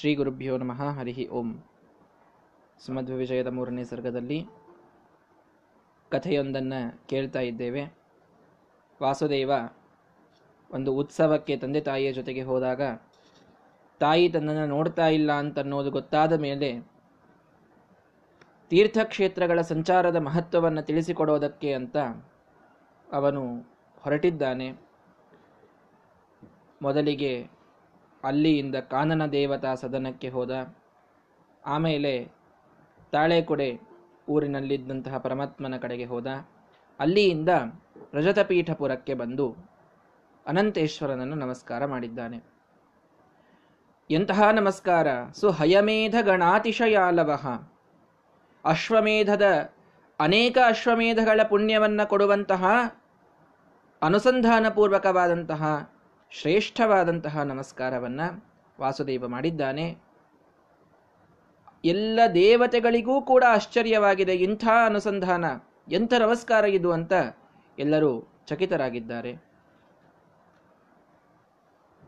[0.00, 0.82] ಶ್ರೀ ಗುರುಭ್ಯೋ ನಮಃ.
[0.82, 1.62] ಹರಿಹಿ ಓಂ.
[2.78, 4.46] ಸುಮಧ್ವ ವಿಜಯದ ಮೂರನೇ ಸರ್ಗದಲ್ಲಿ
[6.08, 7.94] ಕಥೆಯೊಂದನ್ನು ಕೇಳ್ತಾ ಇದ್ದೇವೆ.
[9.02, 9.52] ವಾಸುದೇವ
[10.70, 12.80] ಒಂದು ಉತ್ಸವಕ್ಕೆ ತಂದೆ ತಾಯಿಯ ಜೊತೆಗೆ ಹೋದಾಗ,
[14.00, 16.80] ತಾಯಿ ತನ್ನನ್ನು ನೋಡ್ತಾ ಇಲ್ಲ ಅಂತನ್ನೋದು ಗೊತ್ತಾದ ಮೇಲೆ
[18.68, 21.96] ತೀರ್ಥಕ್ಷೇತ್ರಗಳ ಸಂಚಾರದ ಮಹತ್ವವನ್ನು ತಿಳಿಸಿಕೊಡೋದಕ್ಕೆ ಅಂತ
[23.12, 23.56] ಅವನು
[24.00, 24.72] ಹೊರಟಿದ್ದಾನೆ.
[26.82, 27.53] ಮೊದಲಿಗೆ
[28.24, 30.74] ಅಲ್ಲಿಯಿಂದ ಕಾನನ ದೇವತಾ ಸದನಕ್ಕೆ ಹೋದ.
[31.66, 32.32] ಆಮೇಲೆ
[33.12, 33.80] ತಾಳೆಕೊಡೆ
[34.28, 36.26] ಊರಿನಲ್ಲಿದ್ದಂತಹ ಪರಮಾತ್ಮನ ಕಡೆಗೆ ಹೋದ.
[37.00, 37.48] ಅಲ್ಲಿಯಿಂದ
[38.14, 39.56] ರಜತಪೀಠಪುರಕ್ಕೆ ಬಂದು
[40.46, 42.42] ಅನಂತೇಶ್ವರನನ್ನು ನಮಸ್ಕಾರ ಮಾಡಿದ್ದಾನೆ.
[44.10, 45.06] ಎಂತಹ ನಮಸ್ಕಾರ?
[45.34, 47.68] ಸುಹಯಮೇಧ ಗಣಾತಿಶಯಾಲವಹ
[48.64, 49.72] ಅಶ್ವಮೇಧದ
[50.20, 52.64] ಅನೇಕ ಅಶ್ವಮೇಧಗಳ ಪುಣ್ಯವನ್ನು ಕೊಡುವಂತಹ
[54.02, 55.93] ಅನುಸಂಧಾನಪೂರ್ವಕವಾದಂತಹ
[56.30, 58.20] ಶ್ರೇಷ್ಠವಾದಂತಹ ನಮಸ್ಕಾರವನ್ನ
[58.80, 59.98] ವಾಸುದೇವ ಮಾಡಿದ್ದಾನೆ.
[61.84, 64.34] ಎಲ್ಲ ದೇವತೆಗಳಿಗೂ ಕೂಡ ಆಶ್ಚರ್ಯವಾಗಿದೆ.
[64.34, 65.44] ಇಂಥ ಅನುಸಂಧಾನ,
[65.92, 67.12] ಎಂಥ ನಮಸ್ಕಾರ ಇದು ಅಂತ
[67.78, 69.36] ಎಲ್ಲರೂ ಚಕಿತರಾಗಿದ್ದಾರೆ.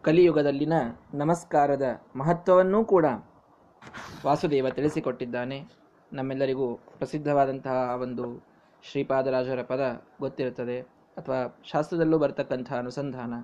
[0.02, 0.72] ಕಲಿಯುಗದಲ್ಲಿನ
[1.14, 3.04] ನಮಸ್ಕಾರದ ಮಹತ್ವವನ್ನೂ ಕೂಡ
[4.26, 5.64] ವಾಸುದೇವ ತಿಳಿಸಿಕೊಟ್ಟಿದ್ದಾನೆ.
[6.12, 8.46] ನಮ್ಮೆಲ್ಲರಿಗೂ ಪ್ರಸಿದ್ಧವಾದಂತಹ ಒಂದು
[8.82, 10.80] ಶ್ರೀಪಾದರಾಜರ ಪದ ಗೊತ್ತಿರುತ್ತದೆ.
[11.16, 13.34] ಅಥವಾ ಶಾಸ್ತ್ರದಲ್ಲೂ ಬರ್ತಕ್ಕಂಥ ಅನುಸಂಧಾನ.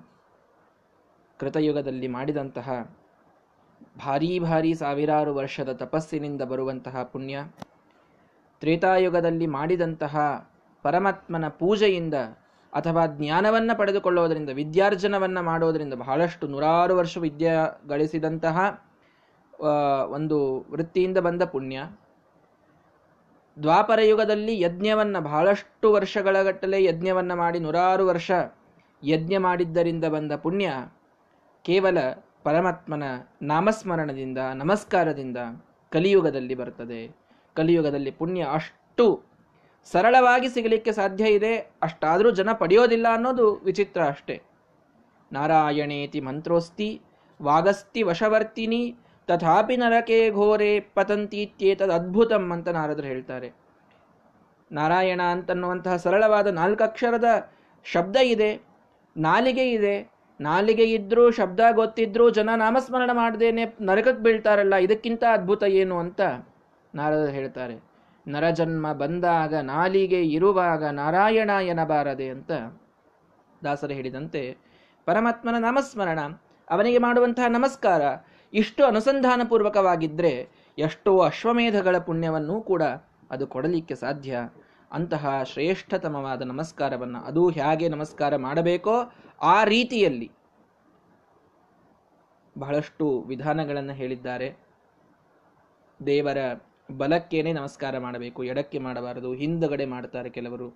[1.43, 2.69] ಕೃತಯುಗದಲ್ಲಿ ಮಾಡಿದಂತಹ
[3.99, 7.37] ಭಾರೀ ಭಾರೀ ಸಾವಿರಾರು ವರ್ಷದ ತಪಸ್ಸಿನಿಂದ ಬರುವಂತಹ ಪುಣ್ಯ,
[8.63, 10.15] ತ್ರೇತಾಯುಗದಲ್ಲಿ ಮಾಡಿದಂತಹ
[10.85, 12.15] ಪರಮಾತ್ಮನ ಪೂಜೆಯಿಂದ
[12.73, 17.55] ಅಥವಾ ಜ್ಞಾನವನ್ನು ಪಡೆದುಕೊಳ್ಳೋದರಿಂದ ವಿದ್ಯಾರ್ಜನವನ್ನು ಮಾಡೋದರಿಂದ ಬಹಳಷ್ಟು ನೂರಾರು ವರ್ಷ ವಿದ್ಯೆ
[17.89, 18.57] ಗಳಿಸಿದಂತಹ
[20.17, 20.39] ಒಂದು
[20.71, 21.83] ವೃತ್ತಿಯಿಂದ ಬಂದ ಪುಣ್ಯ.
[23.57, 28.31] ದ್ವಾಪರ ಯುಗದಲ್ಲಿ ಯಜ್ಞವನ್ನು ಬಹಳಷ್ಟು ವರ್ಷಗಳ ಗಟ್ಟಲೆ ಯಜ್ಞವನ್ನು ಮಾಡಿ ನೂರಾರು ವರ್ಷ
[29.03, 30.71] ಯಜ್ಞ ಮಾಡಿದ್ದರಿಂದ ಬಂದ ಪುಣ್ಯ.
[31.65, 31.99] ಕೇವಲ
[32.45, 33.03] ಪರಮಾತ್ಮನ
[33.43, 35.37] ನಾಮಸ್ಮರಣದಿಂದ, ನಮಸ್ಕಾರದಿಂದ
[35.93, 37.01] ಕಲಿಯುಗದಲ್ಲಿ ಬರ್ತದೆ
[37.57, 39.07] ಕಲಿಯುಗದಲ್ಲಿ ಪುಣ್ಯ ಅಷ್ಟು
[39.93, 41.53] ಸರಳವಾಗಿ ಸಿಗಲಿಕ್ಕೆ ಸಾಧ್ಯ ಇದೆ.
[41.83, 44.43] ಅಷ್ಟಾದರೂ ಜನ ಪಡೆಯೋದಿಲ್ಲ ಅನ್ನೋದು ವಿಚಿತ್ರ ಅಷ್ಟೇ.
[45.33, 47.01] ನಾರಾಯಣೇತಿ ಮಂತ್ರೋಸ್ತಿ,
[47.43, 48.97] ವಾಗಸ್ತಿ ವಶವರ್ತಿನಿ,
[49.29, 53.53] ತಥಾಪಿ ನರಕೆ ಘೋರೆ ಪತಂತೀತ್ಯೇತದ್ ಅದ್ಭುತಂ ಅಂತ ನಾರದರು ಹೇಳ್ತಾರೆ.
[54.73, 57.53] ನಾರಾಯಣ ಅಂತನ್ನುವಂತಹ ಸರಳವಾದ ನಾಲ್ಕಕ್ಷರದ
[57.85, 58.51] ಶಬ್ದ ಇದೆ,
[59.17, 59.97] ನಾಲಿಗೆ ಇದೆ
[60.41, 66.21] ನಾಲಿಗೆ ಇದ್ರೂ, ಶಬ್ದ ಗೊತ್ತಿದ್ರೂ, ಜನ ನಾಮಸ್ಮರಣ ಮಾಡದೇನೆ ನರಕಕ್ಕೆ ಬೀಳ್ತಾರಲ್ಲ, ಇದಕ್ಕಿಂತ ಅದ್ಭುತ ಏನು ಅಂತ
[66.95, 67.93] ನಾರದ ಹೇಳ್ತಾರೆ.
[68.29, 72.51] ನರಜನ್ಮ ಬಂದಾಗ, ನಾಲಿಗೆ ಇರುವಾಗ ನಾರಾಯಣ ಎನಬಾರದೆ ಅಂತ
[73.65, 74.57] ದಾಸರು ಹೇಳಿದಂತೆ,
[75.05, 76.19] ಪರಮಾತ್ಮನ ನಾಮಸ್ಮರಣ,
[76.71, 78.03] ಅವನಿಗೆ ಮಾಡುವಂತಹ ನಮಸ್ಕಾರ,
[78.53, 82.83] ಇಷ್ಟು ಅನುಸಂಧಾನ ಪೂರ್ವಕವಾಗಿದ್ದರೆ ಎಷ್ಟೋ ಅಶ್ವಮೇಧಗಳ ಪುಣ್ಯವನ್ನೂ ಕೂಡ
[83.31, 84.39] ಅದು ಕೊಡಲಿಕ್ಕೆ ಸಾಧ್ಯ.
[84.93, 90.31] ಅಂತಹ ಶ್ರೇಷ್ಠತಮವಾದ ನಮಸ್ಕಾರವನ್ನು, ಅದು ಹೇಗೆ ನಮಸ್ಕಾರ ಮಾಡಬೇಕೋ ಆ ರೀತಿಯಲ್ಲಿ
[92.59, 94.49] ಬಹಳಷ್ಟು ವಿಧಾನಗಳನ್ನು ಹೇಳಿದ್ದಾರೆ.
[96.07, 96.39] ದೇವರ
[96.99, 100.69] ಬಲಕ್ಕೇನೆ ನಮಸ್ಕಾರ ಮಾಡಬೇಕು, ಎಡಕ್ಕೆ ಮಾಡಬಾರದು, ಹಿಂದಗಡೆ ಮಾಡ್ತಾರೆ ಕೆಲವರು,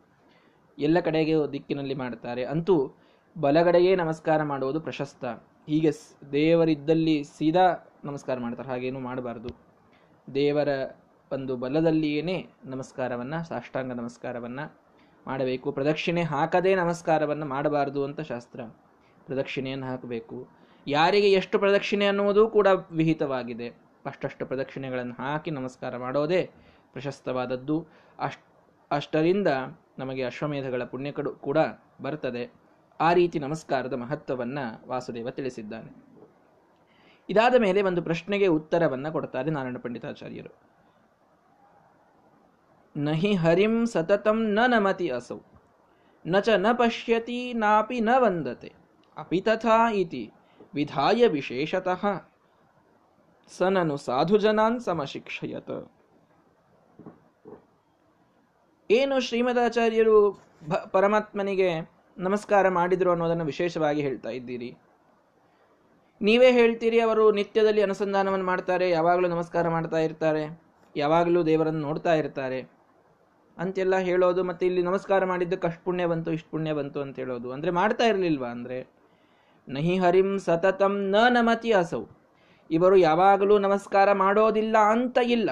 [0.78, 2.44] ಎಲ್ಲ ಕಡೆಗೆ ದಿಕ್ಕಿನಲ್ಲಿ ಮಾಡ್ತಾರೆ.
[2.44, 2.94] ಅಂತೂ
[3.38, 5.24] ಬಲಗಡೆಯೇ ನಮಸ್ಕಾರ ಮಾಡುವುದು ಪ್ರಶಸ್ತ.
[5.66, 5.90] ಹೀಗೆ
[6.32, 7.66] ದೇವರಿದ್ದಲ್ಲಿ ಸೀದಾ
[8.04, 9.48] ನಮಸ್ಕಾರ ಮಾಡ್ತಾರೆ, ಹಾಗೇನು ಮಾಡಬಾರದು.
[10.34, 10.68] ದೇವರ
[11.32, 12.22] ಒಂದು ಬಲದಲ್ಲಿಯೇ
[12.64, 14.85] ನಮಸ್ಕಾರವನ್ನು, ಸಾಷ್ಟಾಂಗ ನಮಸ್ಕಾರವನ್ನು
[15.26, 15.72] ಮಾಡಬೇಕು.
[15.72, 18.60] ಪ್ರದಕ್ಷಿಣೆ ಹಾಕದೇ ನಮಸ್ಕಾರವನ್ನು ಮಾಡಬಾರದು ಅಂತ ಶಾಸ್ತ್ರ.
[19.26, 20.48] ಪ್ರದಕ್ಷಿಣೆಯನ್ನು ಹಾಕಬೇಕು.
[20.86, 23.68] ಯಾರಿಗೆ ಎಷ್ಟು ಪ್ರದಕ್ಷಿಣೆ ಅನ್ನುವುದು ಕೂಡ ವಿಹಿತವಾಗಿದೆ.
[24.06, 26.50] ಅಷ್ಟಷ್ಟು ಪ್ರದಕ್ಷಿಣೆಗಳನ್ನು ಹಾಕಿ ನಮಸ್ಕಾರ ಮಾಡೋದೇ
[26.92, 27.86] ಪ್ರಶಸ್ತವಾದದ್ದು.
[28.18, 28.40] ಅಷ್ಟ,
[28.90, 29.48] ಅಷ್ಟರಿಂದ
[29.98, 31.58] ನಮಗೆ ಅಶ್ವಮೇಧಗಳ ಪುಣ್ಯ ಕೂಡ
[32.02, 32.52] ಬರ್ತದೆ.
[33.00, 36.06] ಆ ರೀತಿ ನಮಸ್ಕಾರದ ಮಹತ್ವವನ್ನು ವಾಸುದೇವ ತಿಳಿಸಿದ್ದಾನೆ.
[37.30, 40.75] ಇದಾದ ಮೇಲೆ ಒಂದು ಪ್ರಶ್ನೆಗೆ ಉತ್ತರವನ್ನು ಕೊಡ್ತಾರೆ ನಾರಾಯಣ ಪಂಡಿತಾಚಾರ್ಯರು.
[42.96, 45.38] ನಹಿ ಹರಿಂ ಸತತಂ ನ ನಮತಿ ಅಸೌ
[46.24, 48.70] ನ ಚ ನ ಪಶ್ಯತಿ ನಾಪಿ ನ ವಂದತೆ
[49.16, 50.22] ಅಪಿ ತಥಾ ಇತಿ
[50.74, 52.02] ವಿಧಾಯ ವಿಶೇಷತಃ
[53.52, 55.70] ಸನನು ಸಾಧುಜನಾನ್ ಸಮಶಿಕ್ಷಯತ
[58.90, 60.16] ಏನು ಶ್ರೀಮದಾಚಾರ್ಯರು
[60.94, 61.70] ಪರಮಾತ್ಮನಿಗೆ
[62.16, 64.70] ನಮಸ್ಕಾರ ಮಾಡಿದರು ಅನ್ನೋದನ್ನು ವಿಶೇಷವಾಗಿ ಹೇಳ್ತಾ ಇದ್ದೀರಿ?
[66.20, 70.44] ನೀವೇ ಹೇಳ್ತೀರಿ, ಅವರು ನಿತ್ಯದಲ್ಲಿ ಅನುಸಂಧಾನವನ್ನು ಮಾಡ್ತಾರೆ, ಯಾವಾಗಲೂ ನಮಸ್ಕಾರ ಮಾಡ್ತಾ ಇರ್ತಾರೆ,
[70.94, 72.60] ಯಾವಾಗಲೂ ದೇವರನ್ನು ನೋಡ್ತಾ ಇರ್ತಾರೆ.
[73.58, 77.52] ಅಂತೆಲ್ಲ ಹೇಳೋದು ಮತ್ತೆ ಇಲ್ಲಿ ನಮಸ್ಕಾರ ಮಾಡಿದ್ದು ಅಷ್ಟು ಪುಣ್ಯ ಬಂತು ಇಷ್ಟು ಪುಣ್ಯ ಬಂತು ಅಂತ ಹೇಳೋದು.
[77.52, 78.86] ಅಂದ್ರೆ ಮಾಡ್ತಾ ಇರಲಿಲ್ವಾ ಅಂದ್ರೆ?
[79.68, 82.04] ನಹಿ ಹರಿಂ ಸತತಂ ನ ನಮತಿ ಅಸೌ.
[82.70, 85.50] ಇವರು ಯಾವಾಗಲೂ ನಮಸ್ಕಾರ ಮಾಡೋದಿಲ್ಲ ಅಂತ ಇಲ್ಲ.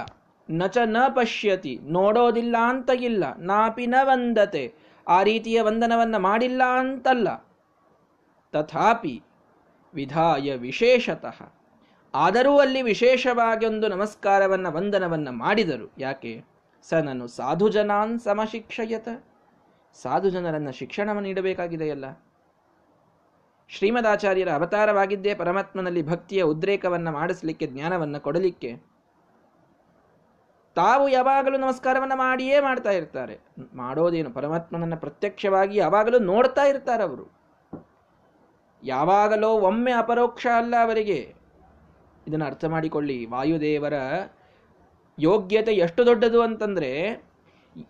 [0.51, 3.25] ನಚ ನ ಪಶ್ಯತಿ, ನೋಡೋದಿಲ್ಲ ಅಂತ ಇಲ್ಲ.
[3.39, 4.75] ನಾಪಿ ನ ವಂದತೆ,
[5.09, 7.47] ಆ ರೀತಿಯ ವಂದನವನ್ನ ಮಾಡಿಲ್ಲ ಅಂತಲ್ಲ.
[8.53, 9.23] ತಥಾಪಿ
[9.95, 11.53] ವಿಧಾಯ ವಿಶೇಷತಃ.
[12.15, 15.93] ಆದರೂ ಅಲ್ಲಿ ವಿಶೇಷವಾಗಿ ಒಂದು ನಮಸ್ಕಾರವನ್ನ, ವಂದನವನ್ನ ಮಾಡಿದರು.
[15.99, 16.54] ಯಾಕೆ?
[16.89, 19.09] ಸ ನಾನು ಸಾಧು ಜನಾನ್ ಸಮಶಿಕ್ಷಯತ.
[20.03, 22.05] ಸಾಧು ಜನರನ್ನು ಶಿಕ್ಷಣವನ್ನು ನೀಡಬೇಕಾಗಿದೆಯಲ್ಲ.
[23.69, 28.77] ಶ್ರೀಮದಾಚಾರ್ಯರ ಅವತಾರವಾಗಿದ್ದೇ ಪರಮಾತ್ಮನಲ್ಲಿ ಭಕ್ತಿಯ ಉದ್ರೇಕವನ್ನು ಮಾಡಿಸಲಿಕ್ಕೆ ಜ್ಞಾನವನ್ನು ಕೊಡಲಿಕ್ಕೆ
[30.75, 33.41] ತಾವು ಯಾವಾಗಲೂ ನಮಸ್ಕಾರವನ್ನು ಮಾಡಿಯೇ ಮಾಡ್ತಾ ಇರ್ತಾರೆ.
[33.75, 34.31] ಮಾಡೋದೇನು?
[34.31, 37.33] ಪರಮಾತ್ಮನನ್ನು ಪ್ರತ್ಯಕ್ಷವಾಗಿ ಯಾವಾಗಲೂ ನೋಡ್ತಾ ಇರ್ತಾರೆ ಅವರು
[38.85, 41.35] ಯಾವಾಗಲೋ ಒಮ್ಮೆ ಅಪರೋಕ್ಷ ಅಲ್ಲ ಅವರಿಗೆ.
[42.29, 43.27] ಇದನ್ನು ಅರ್ಥ ಮಾಡಿಕೊಳ್ಳಿ.
[43.27, 43.93] ವಾಯುದೇವರ
[45.19, 47.23] ಯೋಗ್ಯತೆ ಎಷ್ಟು ದೊಡ್ಡದು ಅಂತಂದ್ರೆ,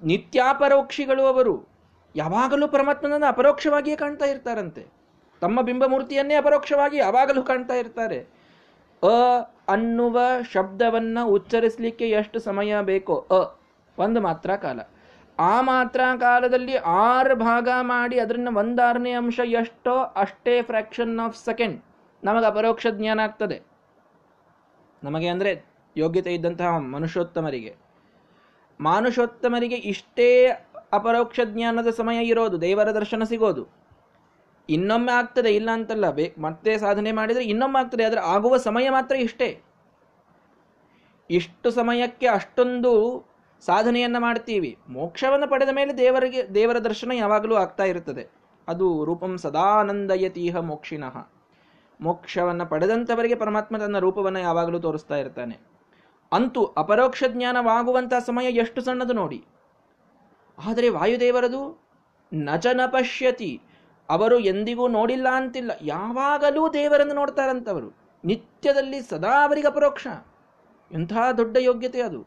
[0.04, 1.68] ನಿತ್ಯಾಪರೋಕ್ಷಿಗಳು ಅವರು
[2.16, 4.86] ಯಾವಾಗಲೂ ಪರಮಾತ್ಮನನ್ನು ಅಪರೋಕ್ಷವಾಗಿಯೇ ಕಾಣ್ತಾ ಇರ್ತಾರಂತೆ.
[5.40, 8.18] ತಮ್ಮ ಬಿಂಬಮೂರ್ತಿಯನ್ನೇ ಅಪರೋಕ್ಷವಾಗಿ ಯಾವಾಗಲೂ ಕಾಣ್ತಾ ಇರ್ತಾರೆ.
[9.02, 10.20] ಅ ಅನ್ನುವ
[10.52, 13.58] ಶಬ್ದವನ್ನು ಉಚ್ಚರಿಸಲಿಕ್ಕೆ ಎಷ್ಟು ಸಮಯ ಬೇಕೋ, ಅ,
[13.98, 14.80] ಒಂದು ಮಾತ್ರ ಕಾಲ.
[15.38, 21.82] ಆ ಮಾತ್ರ ಕಾಲದಲ್ಲಿ ಆರು ಭಾಗ ಮಾಡಿ ಅದರಿಂದ ಒಂದಾರನೇ ಅಂಶ ಎಷ್ಟೋ ಅಷ್ಟೇ ಫ್ರ್ಯಾಕ್ಷನ್ ಆಫ್ ಸೆಕೆಂಡ್
[22.24, 23.62] ನಮಗೆ ಅಪರೋಕ್ಷ ಜ್ಞಾನ ಆಗ್ತದೆ.
[25.04, 27.76] ನಮಗೆ ಅಂದರೆ ಯೋಗ್ಯತೆ ಇದ್ದಂತಹ ಮನುಷ್ಯೋತ್ತಮರಿಗೆ.
[28.80, 30.48] ಮಾನುಷೋತ್ತಮರಿಗೆ ಇಷ್ಟೇ
[30.92, 33.68] ಅಪರೋಕ್ಷ ಜ್ಞಾನದ ಸಮಯ ಇರೋದು, ದೇವರ ದರ್ಶನ ಸಿಗೋದು.
[34.68, 39.62] ಇನ್ನೊಮ್ಮೆ ಆಗ್ತದೆ, ಇಲ್ಲ ಅಂತಲ್ಲ, ಬೇ, ಮತ್ತೆ ಸಾಧನೆ ಮಾಡಿದರೆ ಇನ್ನೊಮ್ಮೆ ಆಗ್ತದೆ, ಆದರೆ ಆಗುವ ಸಮಯ ಮಾತ್ರ ಇಷ್ಟೇ.
[41.30, 42.92] ಇಷ್ಟು ಸಮಯಕ್ಕೆ ಅಷ್ಟೊಂದು
[43.60, 44.78] ಸಾಧನೆಯನ್ನು ಮಾಡ್ತೀವಿ.
[44.88, 48.28] ಮೋಕ್ಷವನ್ನು ಪಡೆದ ಮೇಲೆ ದೇವರಿಗೆ, ದೇವರ ದರ್ಶನ ಯಾವಾಗಲೂ ಆಗ್ತಾ ಇರುತ್ತದೆ
[48.68, 51.30] ಅದು ರೂಪಂ ಸದಾನಂದಯತೀಹ ಮೋಕ್ಷಿನಃ.
[52.00, 55.73] ಮೋಕ್ಷವನ್ನು ಪಡೆದಂಥವರಿಗೆ ಪರಮಾತ್ಮ ತನ್ನ ರೂಪವನ್ನು ಯಾವಾಗಲೂ ತೋರಿಸ್ತಾ ಇರ್ತಾನೆ.
[56.34, 59.44] ಅಂತೂ ಅಪರೋಕ್ಷ ಜ್ಞಾನವಾಗುವಂಥ ಸಮಯ ಎಷ್ಟು ಸಣ್ಣದು ನೋಡಿ.
[60.58, 61.82] ಆದರೆ ವಾಯುದೇವರದು,
[62.34, 63.62] ನಚನ ಪಶ್ಯತಿ,
[64.08, 65.70] ಅವರು ಎಂದಿಗೂ ನೋಡಿಲ್ಲ ಅಂತಿಲ್ಲ.
[65.82, 67.96] ಯಾವಾಗಲೂ ದೇವರನ್ನು ನೋಡ್ತಾರಂತವರು.
[68.24, 70.06] ನಿತ್ಯದಲ್ಲಿ ಸದಾ ಅವರಿಗೆ ಅಪರೋಕ್ಷ
[70.92, 72.26] ಎಂಥ ದೊಡ್ಡ ಯೋಗ್ಯತೆ ಅದು.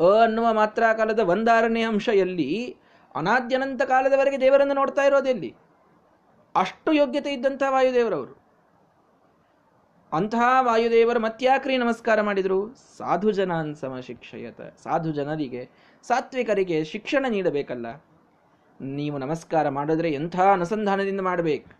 [0.00, 2.76] ಅ ಅನ್ನುವ ಮಾತ್ರ ಕಾಲದ ಒಂದಾರನೇ ಅಂಶ ಎಲ್ಲಿ
[3.14, 5.56] ಅನಾದ್ಯನಂತ ಕಾಲದವರೆಗೆ ದೇವರನ್ನು ನೋಡ್ತಾ ಇರೋದೆಲ್ಲಿ
[6.56, 8.39] ಅಷ್ಟು ಯೋಗ್ಯತೆ ಇದ್ದಂಥ ವಾಯುದೇವರವರು.
[10.12, 12.74] ಅಂತಹ ವಾಯುದೇವರು ಮತ್ಯಾಕ್ರಿ ನಮಸ್ಕಾರ ಮಾಡಿದರು.
[12.98, 14.60] ಸಾಧು ಜನಾನ್ ಸಮ ಶಿಕ್ಷಯತ.
[14.60, 15.70] ಸಾಧು ಜನರಿಗೆ,
[16.02, 18.04] ಸಾತ್ವಿಕರಿಗೆ ಶಿಕ್ಷಣ ನೀಡಬೇಕಲ್ಲ.
[18.80, 21.70] ನೀವು ನಮಸ್ಕಾರ ಮಾಡಿದ್ರೆ ಎಂಥ ಅನುಸಂಧಾನದಿಂದ ಮಾಡಬೇಕು?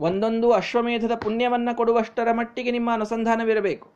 [0.00, 3.90] ಒಂದೊಂದು ಅಶ್ವಮೇಧದ ಪುಣ್ಯವನ್ನು ಕೊಡುವಷ್ಟರ ಮಟ್ಟಿಗೆ ನಿಮ್ಮ ಅನುಸಂಧಾನವಿರಬೇಕು.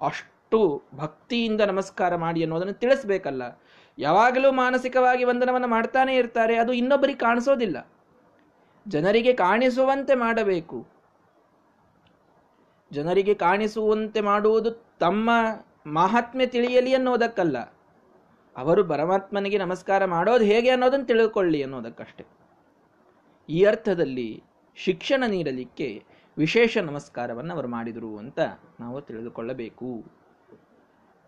[0.00, 3.62] ಅಷ್ಟು ಭಕ್ತಿಯಿಂದ ನಮಸ್ಕಾರ ಮಾಡಿ ಅನ್ನೋದನ್ನು ತಿಳಿಸ್ಬೇಕಲ್ಲ.
[3.98, 7.88] ಯಾವಾಗಲೂ ಮಾನಸಿಕವಾಗಿ ವಂದನವನ್ನು ಮಾಡ್ತಾನೆ ಇರ್ತಾರೆ, ಅದು ಇನ್ನೊಬ್ಬರಿಗೆ ಕಾಣಿಸೋದಿಲ್ಲ.
[8.88, 10.91] ಜನರಿಗೆ ಕಾಣಿಸುವಂತೆ ಮಾಡಬೇಕು.
[12.92, 15.30] ಜನರಿಗೆ ಕಾಣಿಸುವಂತೆ ಮಾಡುವುದು ತಮ್ಮ
[15.86, 17.58] ಮಹಾತ್ಮೆ ತಿಳಿಯಲಿ ಅನ್ನೋದಕ್ಕಲ್ಲ.
[18.56, 22.24] ಅವರು ಪರಮಾತ್ಮನಿಗೆ ನಮಸ್ಕಾರ ಮಾಡೋದು ಹೇಗೆ ಅನ್ನೋದನ್ನು ತಿಳಿದುಕೊಳ್ಳಿ ಅನ್ನೋದಕ್ಕಷ್ಟೆ.
[23.48, 24.42] ಈ ಅರ್ಥದಲ್ಲಿ
[24.76, 26.04] ಶಿಕ್ಷಣ ನೀಡಲಿಕ್ಕೆ
[26.38, 28.40] ವಿಶೇಷ ನಮಸ್ಕಾರವನ್ನು ಅವರು ಮಾಡಿದರು ಅಂತ
[28.80, 30.04] ನಾವು ತಿಳಿದುಕೊಳ್ಳಬೇಕು.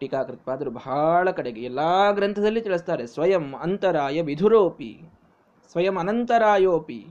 [0.00, 5.02] ಟೀಕಾಕೃತ್ಪಾದರು ಬಹಳ ಕಡೆಗೆ ಎಲ್ಲ ಗ್ರಂಥದಲ್ಲಿ ತಿಳಿಸ್ತಾರೆ, ಸ್ವಯಂ ಅಂತರಾಯ ವಿಧುರೋಪಿ,
[5.72, 7.06] ಸ್ವಯಂ ಅನಂತರಾಯೋಪಿ.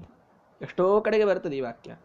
[0.61, 1.95] ಎಷ್ಟೋ ಕಡೆಗೆ ಬರ್ತದೆ ಈ ವಾಕ್ಯ.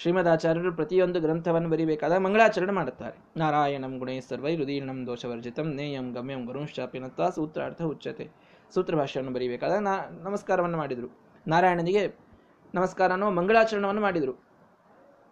[0.00, 3.16] ಶ್ರೀಮದಾಚಾರ್ಯರು ಪ್ರತಿಯೊಂದು ಗ್ರಂಥವನ್ನು ಬರೀಬೇಕಾದ ಮಂಗಳಾಚರಣೆ ಮಾಡುತ್ತಾರೆ.
[3.36, 8.30] ನಾರಾಯಣಂ ಗುಣೇ ಸರ್ವೈ ರುದೀರ್ಣಂ ದೋಷವರ್ಜಿತಂ ನೇಯಂ ಗಮ್ಯಂ ಗುರುಂಶ್ಚಾಪಿನತ್ತ ಸೂತ್ರಾರ್ಥ ಉಚ್ಚತೆ
[8.74, 11.08] ಸೂತ್ರ ಭಾಷೆಯನ್ನು ಬರೀಬೇಕಾದಾಗ ನಾ ನಮಸ್ಕಾರವನ್ನು ಮಾಡಿದರು.
[11.46, 12.14] ನಾರಾಯಣನಿಗೆ
[12.74, 14.34] ನಮಸ್ಕಾರನೋ ಮಂಗಳಾಚರಣವನ್ನು ಮಾಡಿದರು.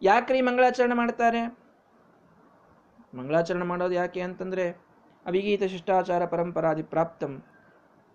[0.03, 1.47] ಯಾಕ್ರೀ ಮಂಗಳಾಚರಣೆ ಮಾಡ್ತಾರೆ
[3.15, 4.67] ಮಂಗಳಾಚರಣೆ ಮಾಡೋದು ಯಾಕೆ ಅಂತಂದರೆ
[5.27, 7.43] ಅವಿಗೀತ ಶಿಷ್ಟಾಚಾರ ಪರಂಪರಾದಿ ಪ್ರಾಪ್ತಂ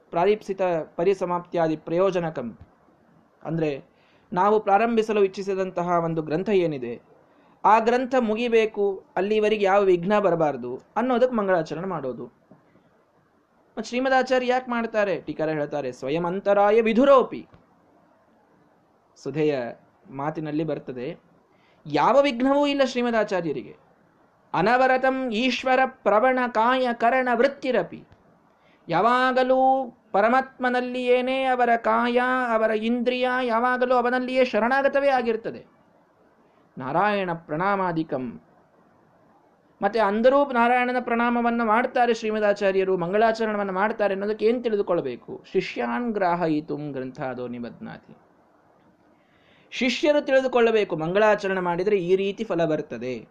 [0.10, 0.62] ಪ್ರಾರೀಪ್ಸಿತ
[0.96, 2.58] ಪರಿಸಮಾಪ್ತಿಯಾದಿ ಪ್ರಯೋಜನಕಂ.
[3.44, 3.91] ಅಂದ್ರೆ
[4.34, 7.02] ನಾವು ಪ್ರಾರಂಭಿಸಲು ಇಚ್ಛಿಸಿದಂತಹ ಒಂದು ಗ್ರಂಥ ಏನಿದೆ?
[7.66, 12.26] ಆ ಗ್ರಂಥ ಮುಗಿಬೇಕು, ಅಲ್ಲಿವರೆಗೆ ಯಾವ ವಿಘ್ನ ಬರಬಾರದು ಅನ್ನೋದಕ್ಕೆ ಮಂಗಳಾಚರಣೆ ಮಾಡೋದು.
[13.78, 15.22] ಮತ್ತು ಶ್ರೀಮದಾಚಾರ್ಯ ಯಾಕೆ ಮಾಡ್ತಾರೆ?
[15.22, 17.48] ಟೀಕಾರ ಹೇಳ್ತಾರೆ, ಸ್ವಯಂ ಅಂತರಾಯ ವಿಧುರೋಪಿ.
[19.24, 19.60] ಸುಧೆಯ
[20.12, 21.18] ಮಾತಿನಲ್ಲಿ ಬರ್ತದೆ,
[21.86, 23.76] ಯಾವ ವಿಘ್ನವೂ ಇಲ್ಲ ಶ್ರೀಮದಾಚಾರ್ಯರಿಗೆ.
[24.54, 28.04] ಅನವರತಂ ಈಶ್ವರ ಪ್ರವಣ ಕಾಯ ಕರಣ ವೃತ್ತಿರಪಿ.
[28.90, 29.60] ಯಾವಾಗಲೂ
[30.12, 32.20] ಪರಮಾತ್ಮನಲ್ಲಿಯೇನೇ ಅವರ ಕಾಯ,
[32.54, 35.62] ಅವರ ಇಂದ್ರಿಯ ಯಾವಾಗಲೂ ಅವನಲ್ಲಿಯೇ ಶರಣಾಗತವೇ ಆಗಿರ್ತದೆ
[36.78, 38.42] ನಾರಾಯಣ ಪ್ರಣಾಮಾಧಿಕಂ.
[39.82, 45.44] ಮತ್ತೆ ಅಂದರೂ ನಾರಾಯಣನ ಪ್ರಣಾಮವನ್ನು ಮಾಡ್ತಾರೆ ಶ್ರೀಮದಾಚಾರ್ಯರು, ಮಂಗಳಾಚರಣವನ್ನು ಮಾಡ್ತಾರೆ ಅನ್ನೋದಕ್ಕೆ ಏನು ತಿಳಿದುಕೊಳ್ಬೇಕು?
[45.52, 48.18] ಶಿಷ್ಯಾನ್ ಗ್ರಾಹಯಿತು ಗ್ರಂಥಾದೋ ನಿಬದ್ನಾತಿ
[49.72, 53.28] ಶಿಷ್ಯರು ತಿಳಿದುಕೊಳ್ಳಬೇಕು, ಮಂಗಳಾಚರಣೆ ಮಾಡಿದರೆ ಈ ರೀತಿ ಫಲ ಬರ್ತದೆ.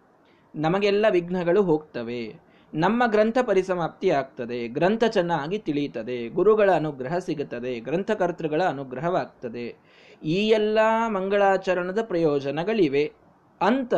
[0.55, 2.50] ನಮಗೆಲ್ಲ ವಿಘ್ನಗಳು ಹೋಗ್ತವೆ.
[2.73, 9.75] ನಮ್ಮ ಗ್ರಂಥ ಪರಿಸಮಾಪ್ತಿ ಆಗ್ತದೆ, ಗ್ರಂಥ ಚೆನ್ನಾಗಿ ತಿಳಿಯುತ್ತದೆ, ಗುರುಗಳ ಅನುಗ್ರಹ ಸಿಗುತ್ತದೆ, ಗ್ರಂಥಕರ್ತೃಗಳ ಅನುಗ್ರಹವಾಗ್ತದೆ.
[10.23, 13.11] ಈ ಎಲ್ಲ ಮಂಗಳಾಚರಣದ ಪ್ರಯೋಜನಗಳಿವೆ.
[13.61, 13.93] ಅಂತ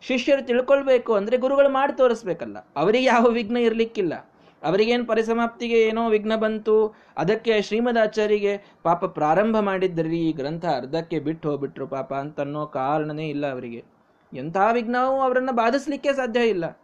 [0.00, 2.58] ಶಿಷ್ಯರು ತಿಳ್ಕೊಳ್ಬೇಕು ಅಂದರೆ ಗುರುಗಳು ಮಾಡಿ ತೋರಿಸ್ಬೇಕಲ್ಲ.
[2.76, 4.14] ಅವರಿಗೆ ಯಾವ ವಿಘ್ನ ಇರಲಿಕ್ಕಿಲ್ಲ.
[4.62, 11.86] ಅವರಿಗೇನು ಪರಿಸಮಾಪ್ತಿಗೆ ಏನೋ ವಿಘ್ನ ಬಂತು, ಅದಕ್ಕೆ ಶ್ರೀಮದಾಚಾರ್ಯರಿಗೆ ಪಾಪ ಪ್ರಾರಂಭ ಮಾಡಿದ್ರಿ, ಈ ಗ್ರಂಥ ಅರ್ಧಕ್ಕೆ ಬಿಟ್ಟು ಹೋಗ್ಬಿಟ್ರು
[11.86, 13.84] ಪಾಪ ಅಂತನ್ನೋ ಕಾರಣನೇ ಇಲ್ಲ ಅವರಿಗೆ.
[14.34, 16.81] ಎಂಥ ವಿಘ್ನವೂ ಅವರನ್ನು ಬಾಧಿಸ್ಲಿಕ್ಕೆ ಸಾಧ್ಯ ಇಲ್ಲ.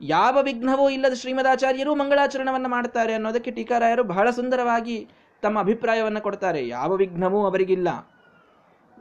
[0.00, 5.08] ಯಾವ ವಿಘ್ನವೂ ಇಲ್ಲದ ಶ್ರೀಮದಾಚಾರ್ಯರು ಮಂಗಳಾಚರಣವನ್ನು ಮಾಡ್ತಾರೆ ಅನ್ನೋದಕ್ಕೆ ಟೀಕಾರಾಯರು ಬಹಳ ಸುಂದರವಾಗಿ
[5.42, 6.68] ತಮ್ಮ ಅಭಿಪ್ರಾಯವನ್ನು ಕೊಡ್ತಾರೆ.
[6.68, 8.08] ಯಾವ ವಿಘ್ನವೂ ಅವರಿಗಿಲ್ಲ.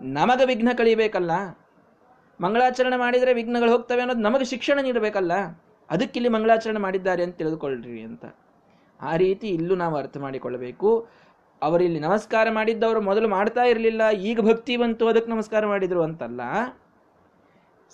[0.02, 1.32] ನಮಗ ವಿಘ್ನ ಕಳಿಬೇಕಲ್ಲ.
[2.42, 5.32] ಮಂಗಳಾಚರಣೆ ಮಾಡಿದರೆ ವಿಘ್ನಗಳು ಹೋಗ್ತವೆ ಅನ್ನೋದು ನಮಗೆ ಶಿಕ್ಷಣ ನೀಡಬೇಕಲ್ಲ.
[5.90, 8.26] ಅದಕ್ಕಿಲ್ಲಿ ಮಂಗಳಾಚರಣೆ ಮಾಡಿದ್ದಾರೆ ಅಂತ ತಿಳಿದುಕೊಳ್ಳ್ರಿ ಅಂತ.
[9.02, 11.08] ಆ ರೀತಿ ಇಲ್ಲೂ ನಾವು ಅರ್ಥ ಮಾಡಿಕೊಳ್ಳಬೇಕು.
[11.62, 16.42] ಅವರಿಲ್ಲಿ ನಮಸ್ಕಾರ ಮಾಡಿದ್ದವರು ಮೊದಲು ಮಾಡ್ತಾ ಇರಲಿಲ್ಲ, ಈಗ ಭಕ್ತಿ ಬಂತು, ಅದಕ್ಕೆ ನಮಸ್ಕಾರ ಮಾಡಿದರು ಅಂತಲ್ಲ.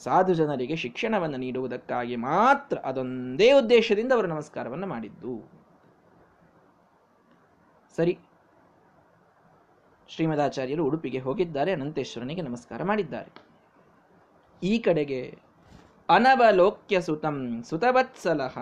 [0.04, 5.52] ಸಾಧು ಜನರಿಗೆ ಶಿಕ್ಷಣವನ್ನು ನೀಡುವುದಕ್ಕಾಗಿ ಮಾತ್ರ ಅದೊಂದೇ ಉದ್ದೇಶದಿಂದ ಅವರು ನಮಸ್ಕಾರವನ್ನು ಮಾಡಿದ್ದು.
[7.96, 8.18] ಸರಿ.
[10.10, 13.32] ಶ್ರೀಮದಾಚಾರ್ಯರು ಉಡುಪಿಗೆ ಹೋಗಿದ್ದಾರೆ, ಅನಂತೇಶ್ವರನಿಗೆ ನಮಸ್ಕಾರ ಮಾಡಿದ್ದಾರೆ.
[14.64, 15.40] ಈ ಕಡೆಗೆ,
[16.10, 18.58] ಅನವಲೋಕ್ಯ ಸುತಂ ಸುತವತ್ಸಲಹ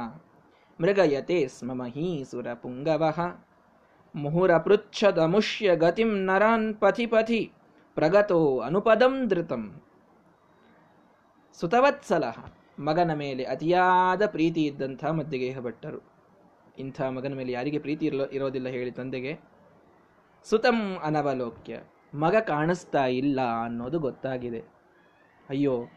[0.81, 3.19] ಮೃಗಯತೆ ಸ್ಮ ಮಹೀಸುರ ಪುಂಗವಃ
[4.15, 7.51] ಮುಹುರಪೃಚ್ಛದಮುಷ್ಯ ಗತಿಂ ನರಾನ್ ಪಥಿ ಪಥಿ
[7.95, 9.81] ಪ್ರಗತೋ ಅನುಪದಂ ಧೃತಂ
[11.53, 12.45] ಸುತವತ್ಸಲಹ
[12.79, 16.13] ಮಗನ ಮೇಲೆ ಅತಿಯಾದ ಪ್ರೀತಿ ಇದ್ದಂಥ ಮದ್ದಿಗೇಹ ಭಟ್ಟರು
[16.77, 19.39] ಇಂಥ ಮಗನ ಮೇಲೆ ಯಾರಿಗೆ ಪ್ರೀತಿ ಇರಲೋ, ಇರೋದಿಲ್ಲ ಹೇಳಿ ತಂದೆಗೆ.
[20.43, 21.79] ಸುತಂ ಅನವಲೋಕ್ಯ.
[22.13, 24.63] ಮಗ ಕಾಣಿಸ್ತಾ ಇಲ್ಲ ಅನ್ನೋದು ಗೊತ್ತಾಗಿದೆ.
[25.49, 25.87] ಅಯ್ಯೋ,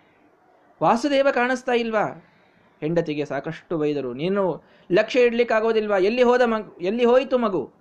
[0.82, 2.32] ವಾಸುದೇವ ಕಾಣಿಸ್ತಾ ಇಲ್ವಾ?
[2.80, 4.14] ಹೆಂಡತಿಗೆ ಸಾಕಷ್ಟು ಬೈದರು.
[4.14, 5.98] ನೀನು ಲಕ್ಷ್ಯ ಇಡ್ಲಿಕ್ಕಾಗೋದಿಲ್ವಾ?
[5.98, 7.72] ಎಲ್ಲಿ ಹೋದ ಮಗು, ಎಲ್ಲಿ ಹೋಯಿತು ಮಗು?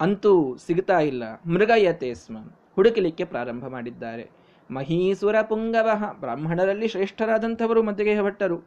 [0.00, 1.34] ಅಂತೂ ಸಿಗ್ತಾ ಇಲ್ಲ.
[1.46, 2.36] ಮೃಗಯತೆ ಸ್ಮ
[2.74, 4.37] ಹುಡುಕಲಿಕ್ಕೆ ಪ್ರಾರಂಭ ಮಾಡಿದ್ದಾರೆ.
[4.70, 8.58] ಮಹೀಸುರ ಪುಂಗವಹ ಬ್ರಾಹ್ಮಣರಲ್ಲಿ ಶ್ರೇಷ್ಠರಾದಂಥವರು ಮದ್ದಿಗೆ ಭಟ್ಟರು.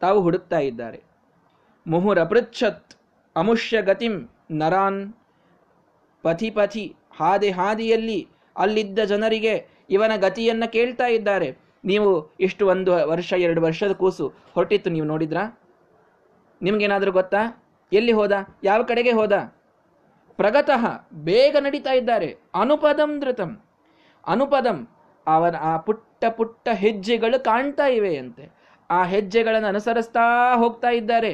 [0.00, 1.02] ತಾವು ಹುಡುಕ್ತಾ ಇದ್ದಾರೆ.
[1.86, 2.94] ಮುಹುರಪೃಚ್ಛತ್
[3.36, 5.14] ಅಮುಷ್ಯ ಗತಿಂ ನರಾನ್
[6.22, 11.58] ಪಥಿ ಪಥಿ ಹಾದಿ ಹಾದಿಯಲ್ಲಿ ಅಲ್ಲಿದ್ದ ಜನರಿಗೆ ಇವನ ಗತಿಯನ್ನು ಕೇಳ್ತಾ ಇದ್ದಾರೆ.
[11.84, 15.60] ನೀವು ಇಷ್ಟು ಒಂದು ವರ್ಷ, ಎರಡು ವರ್ಷದ ಕೂಸು ಹೊರಟಿತ್ತು, ನೀವು ನೋಡಿದ್ರಾ?
[16.62, 17.64] ನಿಮಗೇನಾದರೂ ಗೊತ್ತಾ?
[17.92, 18.32] ಎಲ್ಲಿ ಹೋದ?
[18.64, 19.32] ಯಾವ ಕಡೆಗೆ ಹೋದ?
[20.36, 22.36] ಪ್ರಗತಃ ಬೇಗ ನಡೀತಾ ಇದ್ದಾರೆ.
[22.54, 23.60] ಅನುಪದಂ ಧೃತಂ.
[24.26, 24.78] ಅನುಪದಂ,
[25.26, 28.44] ಅವನ ಆ ಪುಟ್ಟ ಪುಟ್ಟ ಹೆಜ್ಜೆಗಳು ಕಾಣ್ತಾ ಇವೆ ಅಂತೆ
[28.90, 30.24] ಆ ಹೆಜ್ಜೆಗಳನ್ನು ಅನುಸರಿಸ್ತಾ
[30.62, 31.32] ಹೋಗ್ತಾ ಇದ್ದಾರೆ.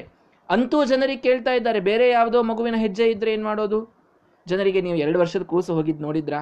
[0.48, 3.78] ಅಂತೂ ಜನರಿಗೆ ಕೇಳ್ತಾ ಇದ್ದಾರೆ, ಬೇರೆ ಯಾವುದೋ ಮಗುವಿನ ಹೆಜ್ಜೆ ಇದ್ರೆ ಏನು ಮಾಡೋದು?
[4.46, 6.40] ಜನರಿಗೆ ನೀವು ಎರಡು ವರ್ಷದ ಕೂಸು ಹೋಗಿದ್ದು ನೋಡಿದ್ರಾ?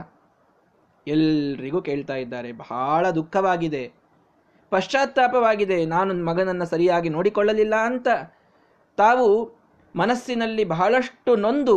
[1.06, 3.84] ಎಲ್ರಿಗೂ ಕೇಳ್ತಾ ಇದ್ದಾರೆ, ಬಹಳ ದುಃಖವಾಗಿದೆ.
[4.72, 8.08] ಪಶ್ಚಾತ್ತಾಪವಾಗಿದೆ, ನಾನು ಮಗನನ್ನು ಸರಿಯಾಗಿ ನೋಡಿಕೊಳ್ಳಲಿಲ್ಲ ಅಂತ.
[8.98, 9.26] ತಾವು
[9.94, 11.76] ಮನಸ್ಸಿನಲ್ಲಿ ಬಹಳಷ್ಟು ನೊಂದು,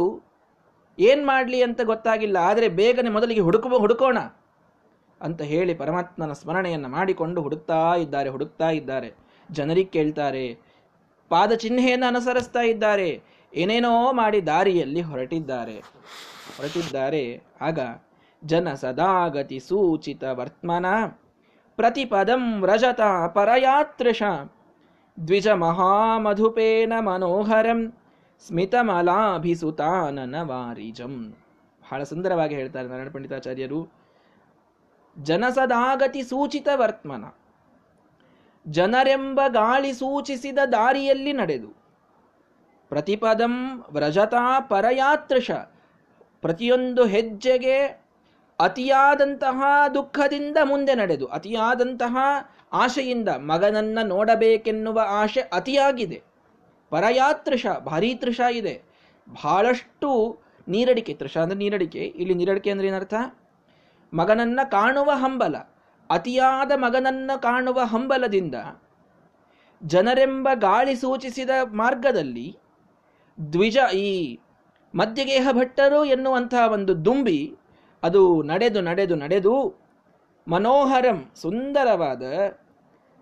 [0.98, 4.18] ಏನು ಮಾಡಲಿ ಅಂತ ಗೊತ್ತಾಗಿಲ್ಲ, ಆದರೆ ಬೇಗನೆ ಮೊದಲಿಗೆ ಹುಡುಕ ಹುಡುಕೋಣ.
[5.22, 9.10] ಅಂತ ಹೇಳಿ ಪರಮಾತ್ಮನ ಸ್ಮರಣೆಯನ್ನು ಮಾಡಿಕೊಂಡು ಹುಡುಕ್ತಾ ಇದ್ದಾರೆ ಹುಡುಕ್ತಾ ಇದ್ದಾರೆ.
[9.50, 10.46] ಜನರಿಗೆ ಕೇಳ್ತಾರೆ
[11.32, 13.08] ಪಾದ ಚಿಹ್ನೆಯನ್ನು ಅನುಸರಿಸ್ತಾ ಇದ್ದಾರೆ,
[13.54, 15.78] ಏನೇನೋ ಮಾಡಿ ದಾರಿಯಲ್ಲಿ ಹೊರಟಿದ್ದಾರೆ.
[16.58, 17.24] ಹೊರಟಿದ್ದಾರೆ.
[17.62, 17.80] ಆಗ
[18.44, 20.86] ಜನ ಸದಾಗತಿ ಸೂಚಿತ ವರ್ತಮನ,
[21.78, 23.02] ಪ್ರತಿಪದಂ ವ್ರಜತ
[23.38, 24.24] ಪರಯಾತ್ರಿಷ
[25.18, 27.82] ದ್ವಿಜ ಮಹಾಮಧುಪೇನ ಮನೋಹರಂ
[28.46, 31.14] ಸ್ಮಿತಮಲಾಭಿಸುತಾನನ ವಾರಿಜಂ
[31.84, 33.80] ಬಹಳ ಸುಂದರವಾಗಿ ಹೇಳ್ತಾರೆ ನಾರಾಯಣ ಪಂಡಿತಾಚಾರ್ಯರು.
[35.24, 37.26] ಜನಸದಾಗತಿ ಸೂಚಿತ ವರ್ತಮನ.
[38.68, 41.68] ಜನರೆಂಬ ಗಾಳಿ ಸೂಚಿಸಿದ ದಾರಿಯಲ್ಲಿ ನಡೆದು.
[42.90, 45.52] ಪ್ರತಿಪದಂ ವ್ರಜತಾ ಪರಯಾತ್ರಶ.
[46.42, 48.08] ಪ್ರತಿಯೊಂದು ಹೆಜ್ಜೆಗೆ
[48.60, 52.18] ಅತಿಯಾದಂತಹ ದುಃಖದಿಂದ ಮುಂದೆ ನಡೆದು, ಅತಿಯಾದಂತಹ
[52.72, 56.24] ಆಶೆಯಿಂದ ಮಗನನ್ನ ನೋಡಬೇಕೆನ್ನುವ ಆಶೆ ಅತಿಯಾಗಿದೆ.
[56.90, 58.82] ಪರಯಾತೃಷ ಭಾರೀ ತೃಷ ಇದೆ.
[59.30, 62.00] ಬಹಳಷ್ಟು ನೀರಡಿಕೆ, ತೃಷ ಅಂದರೆ ನೀರಡಿಕೆ.
[62.00, 63.14] ಇಲ್ಲಿ ನೀರಡಿಕೆ ಅಂದ್ರೆ ಏನರ್ಥ?
[64.14, 65.56] ಮಗನನ್ನ ಕಾಣುವ ಹಂಬಲ,
[66.12, 68.56] ಅತಿಯಾದ ಮಗನನ್ನ ಕಾಣುವ ಹಂಬಲದಿಂದ
[69.84, 72.58] ಜನರೆಂಬ ಗಾಳಿ ಸೂಚಿಸಿದ ಮಾರ್ಗದಲ್ಲಿ
[73.52, 74.40] ದ್ವಿಜ, ಈ
[74.96, 77.58] ಮಧ್ಯಗೇಹ ಭಟ್ಟರು ಎನ್ನುವಂತಹ ಒಂದು ದುಂಬಿ,
[78.04, 79.80] ಅದು ನಡೆದು ನಡೆದು ನಡೆದು
[80.48, 82.24] ಮನೋಹರಂ, ಸುಂದರವಾದ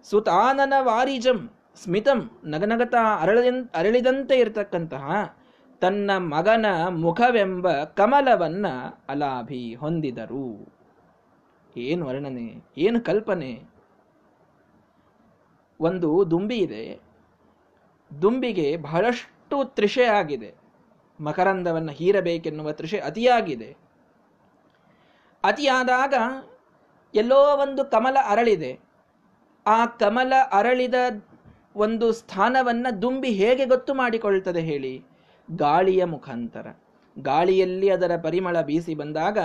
[0.04, 1.50] ಸುತಾನನ ವಾರಿಜಂ,
[1.84, 3.40] ಸ್ಮಿತಂ, ನಗನಗತ ಅರಳ
[3.76, 5.38] ಅರಳಿದಂತೆ ಇರತಕ್ಕಂತಹ
[5.82, 8.68] ತನ್ನ ಮಗನ ಮುಖವೆಂಬ ಕಮಲವನ್ನ
[9.10, 10.75] ಅಲಾಭಿ ಹೊಂದಿದರು.
[11.78, 13.64] ಏನು ವರ್ಣನೆ, ಏನು ಕಲ್ಪನೆ?
[15.82, 17.00] ಒಂದು ದುಂಬಿ ಇದೆ.
[18.22, 20.54] ದುಂಬಿಗೆ ಬಹಳಷ್ಟು ತ್ರಿಷೆ ಆಗಿದೆ.
[21.20, 23.76] ಮಕರಂದವನ್ನು ಹೀರಬೇಕೆನ್ನುವ ತ್ರಿಷೆ ಅತಿಯಾಗಿದೆ.
[25.44, 26.14] ಅತಿಯಾದಾಗ
[27.16, 28.80] ಎಲ್ಲೋ ಒಂದು ಕಮಲ ಅರಳಿದೆ.
[29.68, 30.94] ಆ ಕಮಲ ಅರಳಿದ
[31.76, 35.04] ಒಂದು ಸ್ಥಾನವನ್ನ ದುಂಬಿ ಹೇಗೆ ಗೊತ್ತು ಮಾಡಿಕೊಳ್ತದೆ ಹೇಳಿ?
[35.56, 36.68] ಗಾಳಿಯ ಮುಖಾಂತರ.
[37.20, 39.38] ಗಾಳಿಯಲ್ಲಿ ಅದರ ಪರಿಮಳ ಬೀಸಿ ಬಂದಾಗ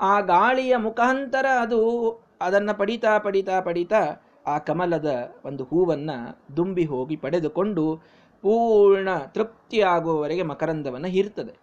[0.00, 7.96] ಆ ಗಾಳಿಯ ಮುಖಾಂತರ ಅದು ಅದನ್ನು ಪಡಿತಾ ಪಡಿತಾ ಪಡಿತಾ ಆ ಕಮಲದ ಒಂದು ಹೂವನ್ನು ದುಂಬಿ ಹೋಗಿ ಪಡೆದುಕೊಂಡು
[8.42, 11.54] ಪೂರ್ಣ ತೃಪ್ತಿಯಾಗುವವರೆಗೆ ಮಕರಂದವನ್ನು ಹೀರ್ತದೆ.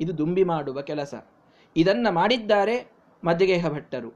[0.00, 1.14] ಇದು ದುಂಬಿ ಮಾಡುವ ಕೆಲಸ.
[1.76, 2.92] ಇದನ್ನು ಮಾಡಿದ್ದಾರೆ
[3.24, 4.10] ಮಧ್ಯಗೇಹ ಭಟ್ಟರು.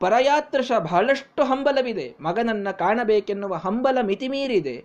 [0.00, 2.16] ಪರಯಾತ್ರಶ ಬಹಳಷ್ಟು ಹಂಬಲವಿದೆ.
[2.20, 4.84] ಮಗನನ್ನ ಕಾಣಬೇಕೆನ್ನುವ ಹಂಬಲ ಮಿತಿಮೀರಿದೆ.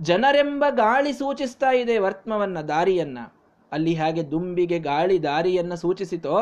[0.00, 3.18] ಜನರೆಂಬ ಗಾಳಿ ಸೂಚಿಸ್ತಾ ಇದೆ ವರ್ತ್ಮವನ್ನ ದಾರಿಯನ್ನ.
[3.72, 6.36] ಅಲ್ಲಿ ಹಾಗೆ ದುಂಬಿಗೆ ಗಾಳಿ ದಾರಿಯನ್ನು ಸೂಚಿಸಿತೋ,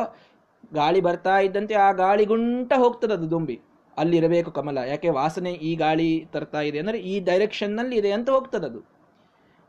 [0.79, 3.57] ಗಾಳಿ ಬರ್ತಾ ಇದ್ದಂತೆ ಆ ಗಾಳಿ ಗುಂಟ ಹೋಗ್ತದದು ದುಂಬಿ.
[3.97, 4.79] ಅಲ್ಲಿರಬೇಕು ಕಮಲ.
[4.91, 8.81] ಯಾಕೆ ವಾಸನೆ ಈ ಗಾಳಿ ತರ್ತಾ ಇದೆ ಅಂದರೆ ಈ ಡೈರೆಕ್ಷನ್ನಲ್ಲಿ ಇದೆ ಅಂತ ಹೋಗ್ತದದು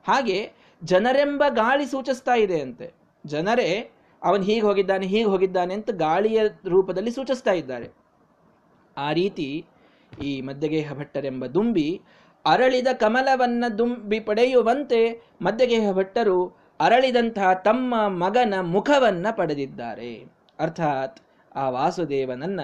[0.06, 0.38] ಹಾಗೆ
[0.82, 2.88] ಜನರೆಂಬ ಗಾಳಿ ಸೂಚಿಸ್ತಾ ಇದೆ ಅಂತೆ.
[3.26, 3.70] ಜನರೇ
[4.22, 6.40] ಅವನು ಹೀಗೆ ಹೋಗಿದ್ದಾನೆ ಹೀಗೆ ಹೋಗಿದ್ದಾನೆ ಅಂತ ಗಾಳಿಯ
[6.74, 7.88] ರೂಪದಲ್ಲಿ ಸೂಚಿಸ್ತಾ ಇದ್ದಾರೆ.
[8.98, 9.48] ಆ ರೀತಿ
[10.12, 11.90] ಈ ಮದ್ಯಗೇಹ ಭಟ್ಟರೆಂಬ ದುಂಬಿ
[12.46, 15.00] ಅರಳಿದ ಕಮಲವನ್ನ ದುಂಬಿ ಪಡೆಯುವಂತೆ
[15.46, 16.40] ಮದ್ಯಗೇಹ ಭಟ್ಟರು
[16.82, 20.26] ಅರಳಿದಂತಹ ತಮ್ಮ ಮಗನ ಮುಖವನ್ನ ಪಡೆದಿದ್ದಾರೆ.
[20.60, 21.20] ಅರ್ಥಾತ್
[21.56, 22.60] ಆ ವಾಸುದೇವನನ್ನ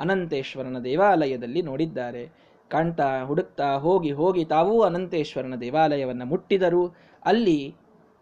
[0.00, 2.28] ಅನಂತೇಶ್ವರನ ದೇವಾಲಯದಲ್ಲಿ ನೋಡಿದ್ದಾರೆ.
[2.70, 6.94] ಕಾಣ್ತಾ ಹುಡುಕ್ತಾ ಹೋಗಿ ಹೋಗಿ ತಾವೂ ಅನಂತೇಶ್ವರನ ದೇವಾಲಯವನ್ನು ಮುಟ್ಟಿದರು
[7.24, 7.74] ಅಲ್ಲಿ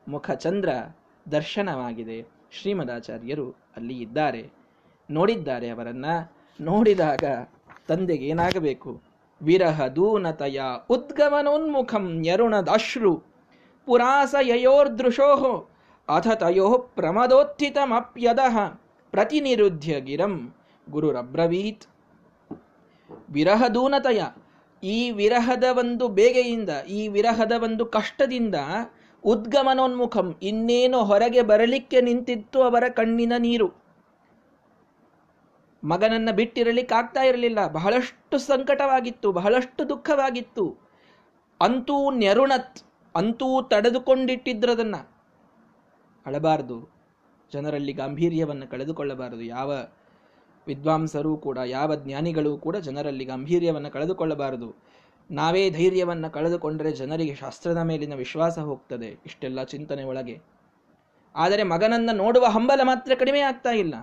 [0.08, 0.68] ಮುಖಚಂದ್ರ
[1.30, 2.22] ದರ್ಶನವಾಗಿದೆ.
[2.52, 4.50] ಶ್ರೀಮದಾಚಾರ್ಯರು ಅಲ್ಲಿ ಇದ್ದಾರೆ.
[5.10, 6.04] ನೋಡಿದ್ದಾರೆ ಅವರನ್ನ.
[6.60, 7.24] ನೋಡಿದಾಗ
[7.88, 9.02] ತಂದೆಗೆ ಏನಾಗಬೇಕು?
[9.42, 10.60] ವಿರಹ ದೂನತಯ
[10.90, 13.35] ಉದ್ಗಮನೋನ್ಮುಖಂ ಯರುಣದಾಶ್ರು.
[13.86, 15.70] ಪುರಾಸಯೋರ್ದೃಶೋ
[16.08, 18.68] ಅಥ ತಯೋ ಪ್ರಮದೋತ್ಥಿತಮಪ್ಯದಃ
[19.10, 20.54] ಪ್ರತಿನಿರುದ್ಧ್ಯ ಗಿರಂ
[20.90, 21.86] ಗುರುರಬ್ರವೀತ್.
[23.30, 24.22] ವಿರಹದೂನತಯ,
[24.82, 28.54] ಈ ವಿರಹದ ಒಂದು ಬೇಗೆಯಿಂದ, ಈ ವಿರಹದ ಒಂದು ಕಷ್ಟದಿಂದ
[29.24, 33.68] ಉದ್ಗಮನೋನ್ಮುಖಂ, ಇನ್ನೇನು ಹೊರಗೆ ಬರಲಿಕ್ಕೆ ನಿಂತಿತ್ತು ಅವರ ಕಣ್ಣಿನ ನೀರು.
[35.84, 40.76] ಮಗನನ್ನ ಬಿಟ್ಟಿರಲಿಕ್ಕಾಗ್ತಾ ಇರಲಿಲ್ಲ, ಬಹಳಷ್ಟು ಸಂಕಟವಾಗಿತ್ತು, ಬಹಳಷ್ಟು ದುಃಖವಾಗಿತ್ತು.
[41.60, 42.85] ಅಂತೂ ನೆರುಣತ್
[43.16, 44.96] ಅಂತೂ ತಡೆದುಕೊಂಡಿಟ್ಟಿದ್ರದನ್ನ
[46.26, 46.78] ಅಳಬಾರದು.
[47.52, 49.42] ಜನರಲ್ಲಿ ಗಾಂಭೀರ್ಯವನ್ನು ಕಳೆದುಕೊಳ್ಳಬಾರದು.
[49.42, 49.70] ಯಾವ
[50.66, 54.74] ವಿದ್ವಾಂಸರು ಕೂಡ, ಯಾವ ಜ್ಞಾನಿಗಳು ಕೂಡ ಜನರಲ್ಲಿ ಗಾಂಭೀರ್ಯವನ್ನು ಕಳೆದುಕೊಳ್ಳಬಾರದು.
[55.30, 60.36] ನಾವೇ ಧೈರ್ಯವನ್ನು ಕಳೆದುಕೊಂಡರೆ ಜನರಿಗೆ ಶಾಸ್ತ್ರದ ಮೇಲಿನ ವಿಶ್ವಾಸ ಹೋಗ್ತದೆ, ಇಷ್ಟೆಲ್ಲ ಚಿಂತನೆ ಒಳಗೆ.
[61.34, 63.94] ಆದರೆ ಮಗನನ್ನು ನೋಡುವ ಹಂಬಲ ಮಾತ್ರ ಕಡಿಮೆ ಆಗ್ತಾ ಇಲ್ಲ.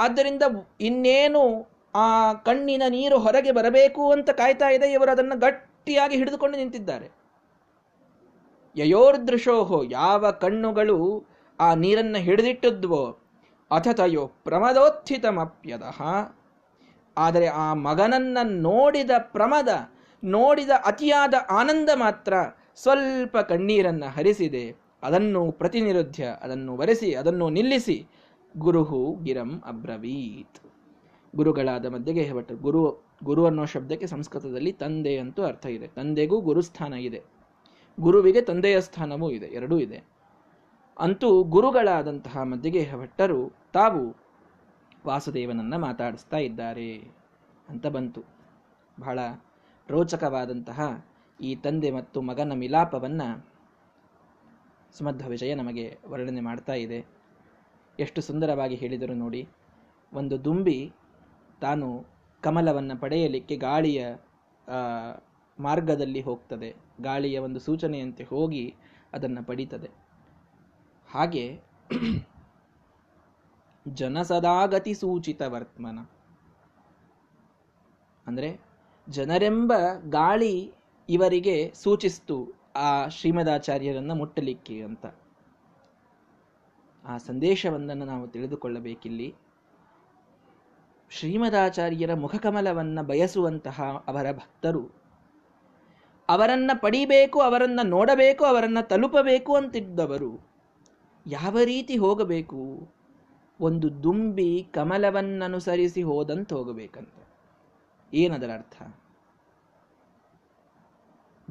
[0.00, 0.42] ಆದ್ದರಿಂದ
[0.80, 1.42] ಇನ್ನೇನು
[1.94, 7.19] ಆ ಕಣ್ಣಿನ ನೀರು ಹೊರಗೆ ಬರಬೇಕು ಅಂತ ಕಾಯ್ತಾ ಇದೆ ಇವರು ಅದನ್ನು ಗಟ್ಟಿಯಾಗಿ ಹಿಡಿದುಕೊಂಡು ನಿಂತಿದ್ದಾರೆ.
[8.76, 11.26] ಯಯೋರ್ದೃಶೋಹೋ, ಯಾವ ಕಣ್ಣುಗಳು
[11.60, 13.18] ಆ ನೀರನ್ನು ಹಿಡಿದಿಟ್ಟದ್ವೋ
[13.70, 15.82] ಅಥತಯೋ ಪ್ರಮದೋತ್ಥಿತಮಪ್ಯದ.
[17.18, 19.68] ಆದರೆ ಆ ಮಗನನ್ನ ನೋಡಿದ ಪ್ರಮದ,
[20.24, 22.34] ನೋಡಿದ ಅತಿಯಾದ ಆನಂದ ಮಾತ್ರ
[22.76, 24.76] ಸ್ವಲ್ಪ ಕಣ್ಣೀರನ್ನು ಹರಿಸಿದೆ.
[25.02, 28.06] ಅದನ್ನು ಪ್ರತಿನಿರುದ್ಧ ಅದನ್ನು ವರೆಸಿ ಅದನ್ನು ನಿಲ್ಲಿಸಿ,
[28.58, 30.60] ಗುರುಹು ಗಿರಂ ಅಬ್ರವೀತ್.
[31.36, 35.86] ಗುರುಗಳಾದ ಮಧ್ಯೆಗೆ ಭಟ್ರು ಗುರು ಗುರು ಅನ್ನೋ ಶಬ್ದಕ್ಕೆ ಸಂಸ್ಕೃತದಲ್ಲಿ ತಂದೆ ಅಂತೂ ಅರ್ಥ ಇದೆ.
[35.86, 37.39] ತಂದೆಗೂ ಗುರುಸ್ಥಾನ ಇದೆ.
[37.98, 39.98] ಗುರುವಿಗೆ ತಂದೆಯ ಸ್ಥಾನವೂ ಇದೆ, ಎರಡೂ ಇದೆ.
[40.96, 43.40] ಅಂತೂ ಗುರುಗಳಾದಂತಹ ಮಧ್ಯಗೇಹ ಭಟ್ಟರು
[43.72, 44.02] ತಾವು
[45.06, 46.90] ವಾಸುದೇವನನ್ನು ಮಾತಾಡಿಸ್ತಾ ಇದ್ದಾರೆ
[47.68, 48.22] ಅಂತ ಬಂತು.
[48.98, 49.18] ಬಹಳ
[49.88, 50.80] ರೋಚಕವಾದಂತಹ
[51.40, 53.28] ಈ ತಂದೆ ಮತ್ತು ಮಗನ ಮಿಲಾಪವನ್ನು
[54.96, 56.98] ಸುಮಧ್ವ ವಿಜಯ ನಮಗೆ ವರ್ಣನೆ ಮಾಡ್ತಾ ಇದೆ.
[57.98, 59.42] ಎಷ್ಟು ಸುಂದರವಾಗಿ ಹೇಳಿದರು ನೋಡಿ,
[60.12, 60.78] ಒಂದು ದುಂಬಿ
[61.60, 61.88] ತಾನು
[62.42, 64.00] ಕಮಲವನ್ನು ಪಡೆಯಲಿಕ್ಕೆ ಗಾಳಿಯ
[65.60, 66.74] ಮಾರ್ಗದಲ್ಲಿ ಹೋಗ್ತದೆ.
[67.00, 68.74] ಗಾಳಿಯ ಒಂದು ಸೂಚನೆಯಂತೆ ಹೋಗಿ
[69.12, 69.90] ಅದನ್ನು ಪಡೀತದೆ.
[71.10, 71.60] ಹಾಗೆ
[73.88, 75.98] ಜನಸದಾಗತಿ ಸೂಚಿತ ವರ್ತಮನ.
[78.26, 78.60] ಅಂದರೆ
[79.08, 79.72] ಜನರೆಂಬ
[80.08, 80.72] ಗಾಳಿ
[81.08, 82.36] ಇವರಿಗೆ ಸೂಚಿಸ್ತು
[82.76, 85.06] ಆ ಶ್ರೀಮದಾಚಾರ್ಯರನ್ನು ಮುಟ್ಟಲಿಕ್ಕೆ ಅಂತ.
[87.04, 89.34] ಆ ಸಂದೇಶವೊಂದನ್ನು ನಾವು ತಿಳಿದುಕೊಳ್ಳಬೇಕಿಲ್ಲಿ.
[91.10, 94.99] ಶ್ರೀಮದಾಚಾರ್ಯರ ಮುಖಕಮಲವನ್ನು ಬಯಸುವಂತಹ ಅವರ ಭಕ್ತರು
[96.30, 100.50] ಅವರನ್ನ ಪಡಿಬೇಕು, ಅವರನ್ನು ನೋಡಬೇಕು, ಅವರನ್ನು ತಲುಪಬೇಕು ಅಂತಿದ್ದವರು.
[101.26, 102.92] ಯಾವ ರೀತಿ ಹೋಗಬೇಕು?
[103.60, 107.12] ಒಂದು ದುಂಬಿ ಕಮಲವನ್ನನುಸರಿಸಿ ಹೋದಂತ ಹೋಗಬೇಕಂತ.
[108.14, 108.82] ಏನದರ ಅರ್ಥ?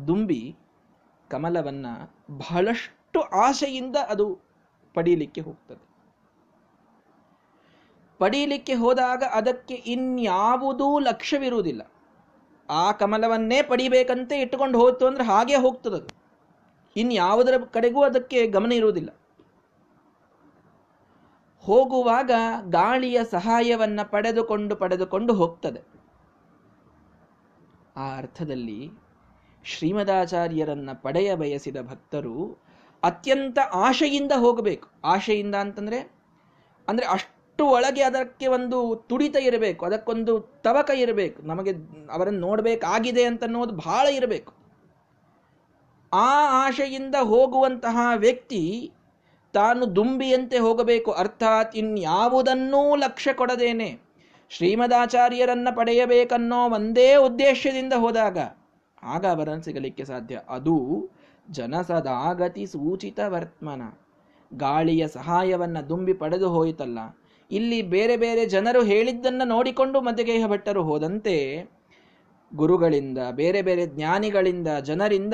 [0.08, 0.56] ದುಂಬಿ
[1.30, 1.86] ಕಮಲವನ್ನ
[2.32, 4.40] ಬಹಳಷ್ಟು ಆಶೆಯಿಂದ ಅದು
[4.94, 5.90] ಪಡೀಲಿಕ್ಕೆ ಹೋಗ್ತದೆ.
[8.18, 11.92] ಪಡೀಲಿಕ್ಕೆ ಹೋದಾಗ ಅದಕ್ಕೆ ಇನ್ಯಾವುದೂ ಲಕ್ಷ್ಯವಿರುವುದಿಲ್ಲ.
[12.70, 16.20] ಆ ಕಮಲವನ್ನೇ ಪಡಿಬೇಕಂತೆ ಇಟ್ಟುಕೊಂಡು ಹೋಯ್ತು ಅಂದ್ರೆ ಹಾಗೆ ಹೋಗ್ತದದು
[16.96, 19.10] ಇನ್ಯಾವುದರ ಕಡೆಗೂ ಅದಕ್ಕೆ ಗಮನ ಇರುವುದಿಲ್ಲ.
[21.60, 22.32] ಹೋಗುವಾಗ
[22.70, 25.82] ಗಾಳಿಯ ಸಹಾಯವನ್ನ ಪಡೆದುಕೊಂಡು ಪಡೆದುಕೊಂಡು ಹೋಗ್ತದೆ.
[27.98, 28.92] ಆ ಅರ್ಥದಲ್ಲಿ
[29.64, 32.64] ಶ್ರೀಮದಾಚಾರ್ಯರನ್ನ ಪಡೆಯ ಬಯಸಿದ ಭಕ್ತರು
[33.04, 34.88] ಅತ್ಯಂತ ಆಶೆಯಿಂದ ಹೋಗಬೇಕು.
[35.04, 36.12] ಆಶೆಯಿಂದ ಅಂತಂದ್ರೆ,
[36.88, 41.42] ಅಂದ್ರೆ ಅಷ್ಟು ಒಳಗೆ ಅದಕ್ಕೆ ಒಂದು ತುಡಿತ ಇರಬೇಕು, ಅದಕ್ಕೊಂದು ತವಕ ಇರಬೇಕು.
[41.42, 41.74] ನಮಗೆ
[42.12, 44.54] ಅವರನ್ನು ನೋಡಬೇಕಾಗಿದೆ ಅಂತನ್ನೋದು ಬಹಳ ಇರಬೇಕು.
[46.14, 48.92] ಆ ಆಶೆಯಿಂದ ಹೋಗುವಂತಹ ವ್ಯಕ್ತಿ
[49.54, 51.12] ತಾನು ದುಂಬಿಯಂತೆ ಹೋಗಬೇಕು.
[51.12, 54.00] ಅರ್ಥಾತ್ ಇನ್ಯಾವುದನ್ನೂ ಲಕ್ಷ್ಯ ಕೊಡದೇನೆ.
[54.50, 58.38] ಶ್ರೀಮದಾಚಾರ್ಯರನ್ನ ಪಡೆಯಬೇಕನ್ನೋ ಒಂದೇ ಉದ್ದೇಶದಿಂದ ಹೋದಾಗ
[59.04, 60.42] ಆಗ ಅವರನ್ನು ಸಿಗಲಿಕ್ಕೆ ಸಾಧ್ಯ.
[60.50, 61.10] ಅದು
[61.52, 63.82] ಜನಸದಾಗತಿ ಸೂಚಿತ ವರ್ತಮನ.
[64.58, 67.00] ಗಾಳಿಯ ಸಹಾಯವನ್ನ ದುಂಬಿ ಪಡೆದು ಹೋಯಿತಲ್ಲ
[67.52, 71.66] ಇಲ್ಲಿ ಬೇರೆ ಬೇರೆ ಜನರು ಹೇಳಿದ್ದನ್ನು ನೋಡಿಕೊಂಡು ಮಧ್ಯಗೇಹ ಭಟ್ಟರು ಹೋದಂತೆ
[72.56, 75.34] ಗುರುಗಳಿಂದ, ಬೇರೆ ಬೇರೆ ಜ್ಞಾನಿಗಳಿಂದ, ಜನರಿಂದ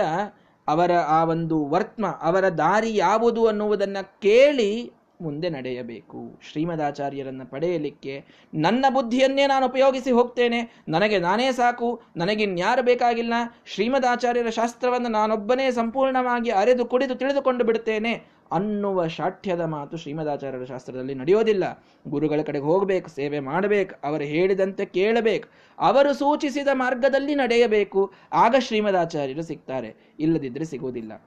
[0.67, 6.39] ಅವರ ಆ ಒಂದು ವರ್ತ್ಮ, ಅವರ ದಾರಿ ಯಾವುದು ಅನ್ನುವುದನ್ನು ಕೇಳಿ ಮುಂದೆ ನಡೆಯಬೇಕು.
[6.51, 10.84] ಶ್ರೀಮದಾಚಾರ್ಯರನ್ನು ಪಡೆಯಲಿಕ್ಕೆ ನನ್ನ ಬುದ್ಧಿಯನ್ನೇ ನಾನು ಉಪಯೋಗಿಸಿ ಹೋಗ್ತೇನೆ.
[10.89, 12.01] ನನಗೆ ನಾನೇ ಸಾಕು.
[12.17, 13.34] ನನಗಿನ್ಯಾರು ಬೇಕಾಗಿಲ್ಲ.
[13.65, 18.35] ಶ್ರೀಮದಾಚಾರ್ಯರ ಶಾಸ್ತ್ರವನ್ನು ನಾನೊಬ್ಬನೇ ಸಂಪೂರ್ಣವಾಗಿ ಅರೆದು ಕುಡಿದು ತಿಳಿದುಕೊಂಡು ಬಿಡುತ್ತೇನೆ.
[18.51, 21.84] ಅನ್ನುವ ಶಾಠ್ಯದ ಮಾತು ಶ್ರೀಮದಾಚಾರ್ಯರ ಶಾಸ್ತ್ರದಲ್ಲಿ ನಡೆಯೋದಿಲ್ಲ.
[22.08, 28.13] ಗುರುಗಳ ಕಡೆಗೆ ಹೋಗಬೇಕು, ಸೇವೆ ಮಾಡಬೇಕು, ಅವರು ಹೇಳಿದಂತೆ ಕೇಳಬೇಕು, ಅವರು ಸೂಚಿಸಿದ ಮಾರ್ಗದಲ್ಲಿ ನಡೆಯಬೇಕು.
[28.34, 29.95] ಆಗ ಶ್ರೀಮದಾಚಾರ್ಯರು ಸಿಗ್ತಾರೆ.
[30.19, 31.21] ಇಲ್ಲದಿದ್ದರೆ ಸಿಗುವುದಿಲ್ಲ.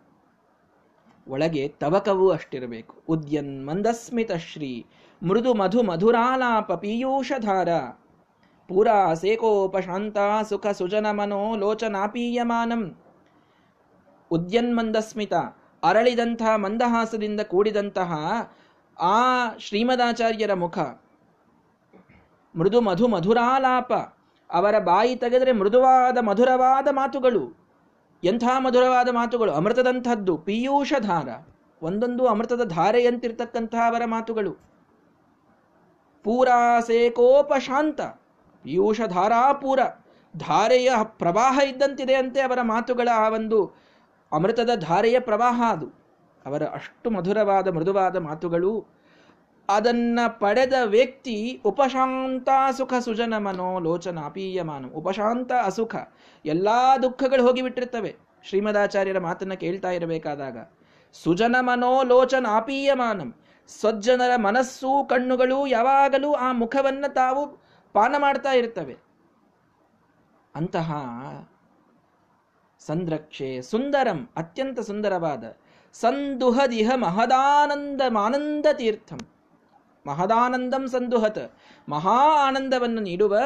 [1.28, 3.02] ಒಳಗೆ ತವಕವೂ ಅಷ್ಟಿರಬೇಕು.
[3.08, 4.86] ಉದ್ಯನ್ ಮಂದಸ್ಮಿತ ಶ್ರೀ
[5.22, 7.68] ಮೃದು ಮಧು ಮಧುರಾಲಾಪ ಪೀಯೂಷಧಾರ.
[8.68, 10.16] ಪೂರಾ ಸೇಕೋಪಶಾಂತ
[10.48, 12.96] ಸುಖ ಸುಜನ ಮನೋ ಲೋಚನಾಪೀಯಮಾನಂ.
[14.30, 15.32] ಉದ್ಯನ್ಮಂದಸ್ಮಿತ
[15.84, 18.12] ಅರಳಿದಂತಹ ಮಂದಹಾಸದಿಂದ ಕೂಡಿದಂತಹ
[19.00, 20.78] ಆ ಶ್ರೀಮದಾಚಾರ್ಯರ ಮುಖ.
[22.56, 23.92] ಮೃದು ಮಧು ಮಧುರಾಲಾಪ.
[24.50, 27.58] ಅವರ ಬಾಯಿ ತೆಗೆದರೆ ಮೃದುವಾದ ಮಧುರವಾದ ಮಾತುಗಳು.
[28.24, 29.52] ಎಂಥ ಮಧುರವಾದ ಮಾತುಗಳು?
[29.52, 31.28] ಅಮೃತದಂಥದ್ದು, ಪೀಯೂಷಧಾರ.
[31.82, 34.52] ಒಂದೊಂದು ಅಮೃತದ ಧಾರೆಯಂತಿರ್ತಕ್ಕಂತಹ ಅವರ ಮಾತುಗಳು.
[36.24, 38.00] ಪೂರಾಸೇಕೋಪ ಶಾಂತ
[38.62, 39.80] ಪೀಯೂಷ ಧಾರಾಪೂರ
[40.36, 43.87] ಧಾರೆಯ ಪ್ರವಾಹ ಇದ್ದಂತಿದೆ ಅಂತೆ ಅವರ ಮಾತುಗಳ ಆ ಒಂದು
[44.32, 45.88] ಅಮೃತದ ಧಾರೆಯ ಪ್ರವಾಹ ಅದು.
[46.46, 48.72] ಅವರ ಅಷ್ಟು ಮಧುರವಾದ, ಮೃದುವಾದ ಮಾತುಗಳು,
[49.68, 55.94] ಅದನ್ನ ಪಡೆದ ವ್ಯಕ್ತಿ ಉಪಶಾಂತ ಸುಖ ಸುಜನ ಮನೋ ಲೋಚನ ಅಪೀಯಮಾನ ಉಪಶಾಂತ ಅಸುಖ,
[56.44, 56.68] ಎಲ್ಲ
[57.02, 58.12] ದುಃಖಗಳು ಹೋಗಿಬಿಟ್ಟಿರ್ತವೆ
[58.44, 60.58] ಶ್ರೀಮದಾಚಾರ್ಯರ ಮಾತನ್ನು ಕೇಳ್ತಾ ಇರಬೇಕಾದಾಗ,
[61.14, 63.30] ಸುಜನ ಮನೋ ಲೋಚನ ಆಪೀಯಮಾನಂ
[63.68, 67.42] ಸಜ್ಜನರ ಮನಸ್ಸು ಕಣ್ಣುಗಳು ಯಾವಾಗಲೂ ಆ ಮುಖವನ್ನು ತಾವು
[67.94, 68.96] ಪಾನ ಮಾಡ್ತಾ ಇರ್ತವೆ
[70.54, 70.90] ಅಂತಹ
[72.88, 75.44] ಸಂದ್ರಕ್ಷೆ ಸುಂದರಂ, ಅತ್ಯಂತ ಸುಂದರವಾದ
[75.94, 79.20] ಸಂದುಹದಿಹ ಮಹದಾನಂದ ಮಾನಂದ ತೀರ್ಥಂ
[80.06, 81.38] ಮಹದಾನಂದಂ ಸಂದುಹತ,
[81.88, 83.36] ಮಹಾ ಆನಂದವನ್ನು ನೀಡುವ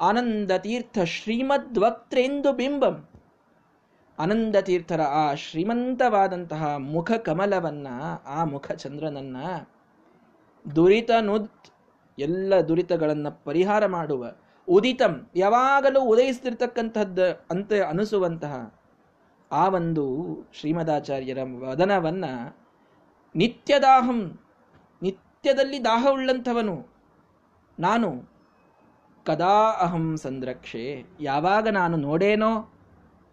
[0.00, 2.96] ಆನಂದ ತೀರ್ಥ ಶ್ರೀಮದ್ವಕ್ತ್ರೇಂದು ಬಿಂಬಂ.
[4.18, 6.62] ಆನಂದ ತೀರ್ಥರ ಆ ಶ್ರೀಮಂತವಾದಂತಹ
[6.94, 7.88] ಮುಖ ಕಮಲವನ್ನ,
[8.36, 9.36] ಆ ಮುಖ ಚಂದ್ರನನ್ನ
[10.64, 11.68] ದುರಿತ ನುತ್
[12.18, 14.24] ಎಲ್ಲ ದುರಿತಗಳನ್ನು ಪರಿಹಾರ ಮಾಡುವ,
[14.68, 18.54] ಉದಿತಂ, ಯಾವಾಗಲೂ ಉದಯಿಸ್ತಿರ್ತಕ್ಕಂಥದ್ದು ಅಂತ ಅನಿಸುವಂತಹ
[19.54, 20.04] ಆ ಒಂದು
[20.52, 22.56] ಶ್ರೀಮದಾಚಾರ್ಯರ ವದನವನ್ನು
[23.36, 24.20] ನಿತ್ಯದಾಹಂ,
[25.02, 26.76] ನಿತ್ಯದಲ್ಲಿ ದಾಹವುಳ್ಳಂಥವನು
[27.80, 28.08] ನಾನು
[29.26, 30.84] ಕದಾ ಅಹಂ ಸಂದ್ರಕ್ಷೆ,
[31.20, 32.52] ಯಾವಾಗ ನಾನು ನೋಡೇನೋ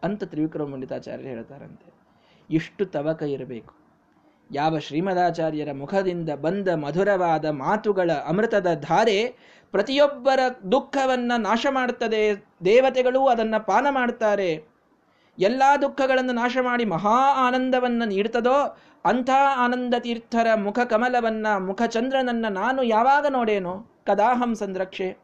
[0.03, 1.89] ಅಂತ ತ್ರಿವಿಕ್ರಮ ಪಂಡಿತಾಚಾರ್ಯರು ಹೇಳ್ತಾರಂತೆ.
[2.49, 3.73] ಇಷ್ಟು ತವಕ ಇರಬೇಕು.
[4.51, 9.19] ಯಾವ ಶ್ರೀಮದಾಚಾರ್ಯರ ಮುಖದಿಂದ ಬಂದ ಮಧುರವಾದ ಮಾತುಗಳ ಅಮೃತದ ಧಾರೆ
[9.71, 10.39] ಪ್ರತಿಯೊಬ್ಬರ
[10.71, 12.21] ದುಃಖವನ್ನು ನಾಶ ಮಾಡುತ್ತದೆ
[12.65, 14.70] ದೇವತೆಗಳು ಅದನ್ನು ಪಾನ ಮಾಡ್ತಾರೆ.
[15.39, 23.26] ಎಲ್ಲಾ ದುಃಖಗಳನ್ನು ನಾಶ ಮಾಡಿ ಮಹಾ ಆನಂದವನ್ನು ನೀಡ್ತದೋ ಅಂಥ ಆನಂದ ತೀರ್ಥರ ಮುಖ ಕಮಲವನ್ನ ಮುಖಚಂದ್ರನನ್ನ ನಾನು ಯಾವಾಗ
[23.30, 23.91] ನೋಡೇನೋ?
[24.06, 25.17] ಕದಾಹಂ ಸಂರಕ್ಷೆ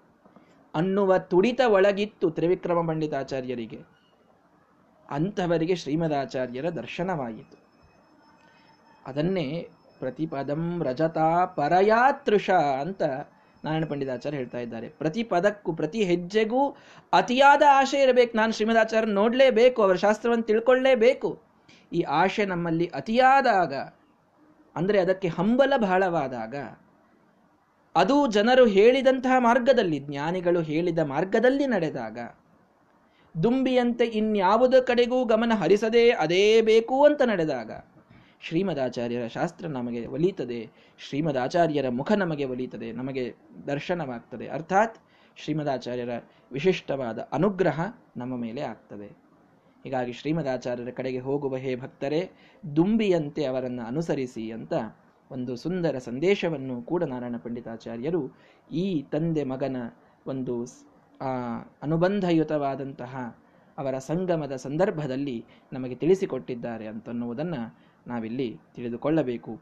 [0.75, 3.81] ಅನ್ನುವ ತುಡಿತ ಒಳಗಿತ್ತು ತ್ರಿವಿಕ್ರಮ ಪಂಡಿತಾಚಾರ್ಯರಿಗೆ.
[5.09, 7.57] ಅಂಥವರಿಗೆ ಶ್ರೀಮದಾಚಾರ್ಯರ ದರ್ಶನವಾಯಿತು.
[9.05, 13.03] ಅದನ್ನೇ ಪ್ರತಿಪದಂ ರಜತಾ ಪರಯಾತೃಷ ಅಂತ
[13.63, 14.89] ನಾರಾಯಣ ಪಂಡಿತಾಚಾರ್ಯ ಹೇಳ್ತಾ ಇದ್ದಾರೆ.
[14.89, 16.75] ಪ್ರತಿ ಪದಕ್ಕೂ, ಪ್ರತಿ ಹೆಜ್ಜೆಗೂ
[17.13, 18.37] ಅತಿಯಾದ ಆಶೆ ಇರಬೇಕು.
[18.37, 21.41] ನಾನು ಶ್ರೀಮದಾಚಾರ್ಯ ನೋಡಲೇಬೇಕು, ಅವರ ಶಾಸ್ತ್ರವನ್ನು ತಿಳ್ಕೊಳ್ಳೇಬೇಕು.
[21.93, 23.73] ಈ ಆಶೆ ನಮ್ಮಲ್ಲಿ ಅತಿಯಾದಾಗ,
[24.75, 26.55] ಅಂದರೆ ಅದಕ್ಕೆ ಹಂಬಲ ಬಹಳವಾದಾಗ,
[27.95, 32.17] ಅದು ಜನರು ಹೇಳಿದಂತಹ ಮಾರ್ಗದಲ್ಲಿ, ಜ್ಞಾನಿಗಳು ಹೇಳಿದ ಮಾರ್ಗದಲ್ಲಿ ನಡೆದಾಗ,
[33.43, 37.71] ದುಂಬಿಯಂತೆ ಇನ್ಯಾವುದ ಕಡೆಗೂ ಗಮನ ಹರಿಸದೇ ಅದೇ ಬೇಕು ಅಂತ ನಡೆದಾಗ
[38.41, 43.35] ಶ್ರೀಮದಾಚಾರ್ಯರ ಶಾಸ್ತ್ರ ನಮಗೆ ಒಲಿತದೆ, ಶ್ರೀಮದಾಚಾರ್ಯರ ಮುಖ ನಮಗೆ ಒಲಿತದೆ, ನಮಗೆ
[43.67, 44.47] ದರ್ಶನವಾಗ್ತದೆ.
[44.47, 44.97] ಅರ್ಥಾತ್
[45.35, 46.09] ಶ್ರೀಮದಾಚಾರ್ಯರ
[46.51, 47.81] ವಿಶಿಷ್ಟವಾದ ಅನುಗ್ರಹ
[48.17, 49.07] ನಮ್ಮ ಮೇಲೆ ಆಗ್ತದೆ.
[49.83, 52.29] ಹೀಗಾಗಿ ಶ್ರೀಮದಾಚಾರ್ಯರ ಕಡೆಗೆ ಹೋಗುವ ಹೇ ಭಕ್ತರೇ,
[52.75, 54.73] ದುಂಬಿಯಂತೆ ಅವರನ್ನು ಅನುಸರಿಸಿ ಅಂತ
[55.31, 58.21] ಒಂದು ಸುಂದರ ಸಂದೇಶವನ್ನು ಕೂಡ ನಾರಾಯಣ ಪಂಡಿತಾಚಾರ್ಯರು
[58.71, 59.77] ಈ ತಂದೆ ಮಗನ
[60.27, 60.65] ಒಂದು
[61.83, 63.13] ಅನುಬಂಧಯುತವಾದಂತಹ
[63.77, 69.61] ಅವರ ಸಂಗಮದ ಸಂದರ್ಭದಲ್ಲಿ ನಮಗೆ ತಿಳಿಸಿಕೊಟ್ಟಿದ್ದಾರೆ ಅಂತನ್ನುವುದನ್ನು ನಾವಿಲ್ಲಿ ತಿಳಿದುಕೊಳ್ಳಬೇಕು.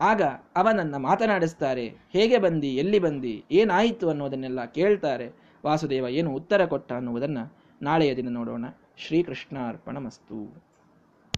[0.00, 0.22] ಆಗ
[0.56, 2.68] ಅವನನ್ನು ಮಾತನಾಡಿಸ್ತಾರೆ ಹೇಗೆ ಬಂದಿ?
[2.68, 3.44] ಎಲ್ಲಿ ಬಂದಿ?
[3.50, 4.08] ಏನಾಯಿತು?
[4.08, 5.32] ಅನ್ನೋದನ್ನೆಲ್ಲ ಕೇಳ್ತಾರೆ.
[5.66, 8.64] ವಾಸುದೇವ ಏನು ಉತ್ತರ ಕೊಟ್ಟ ಅನ್ನುವುದನ್ನು ನಾಳೆಯ ದಿನ ನೋಡೋಣ.
[8.96, 10.65] ಶ್ರೀಕೃಷ್ಣಾರ್ಪಣ ಮಸ್ತು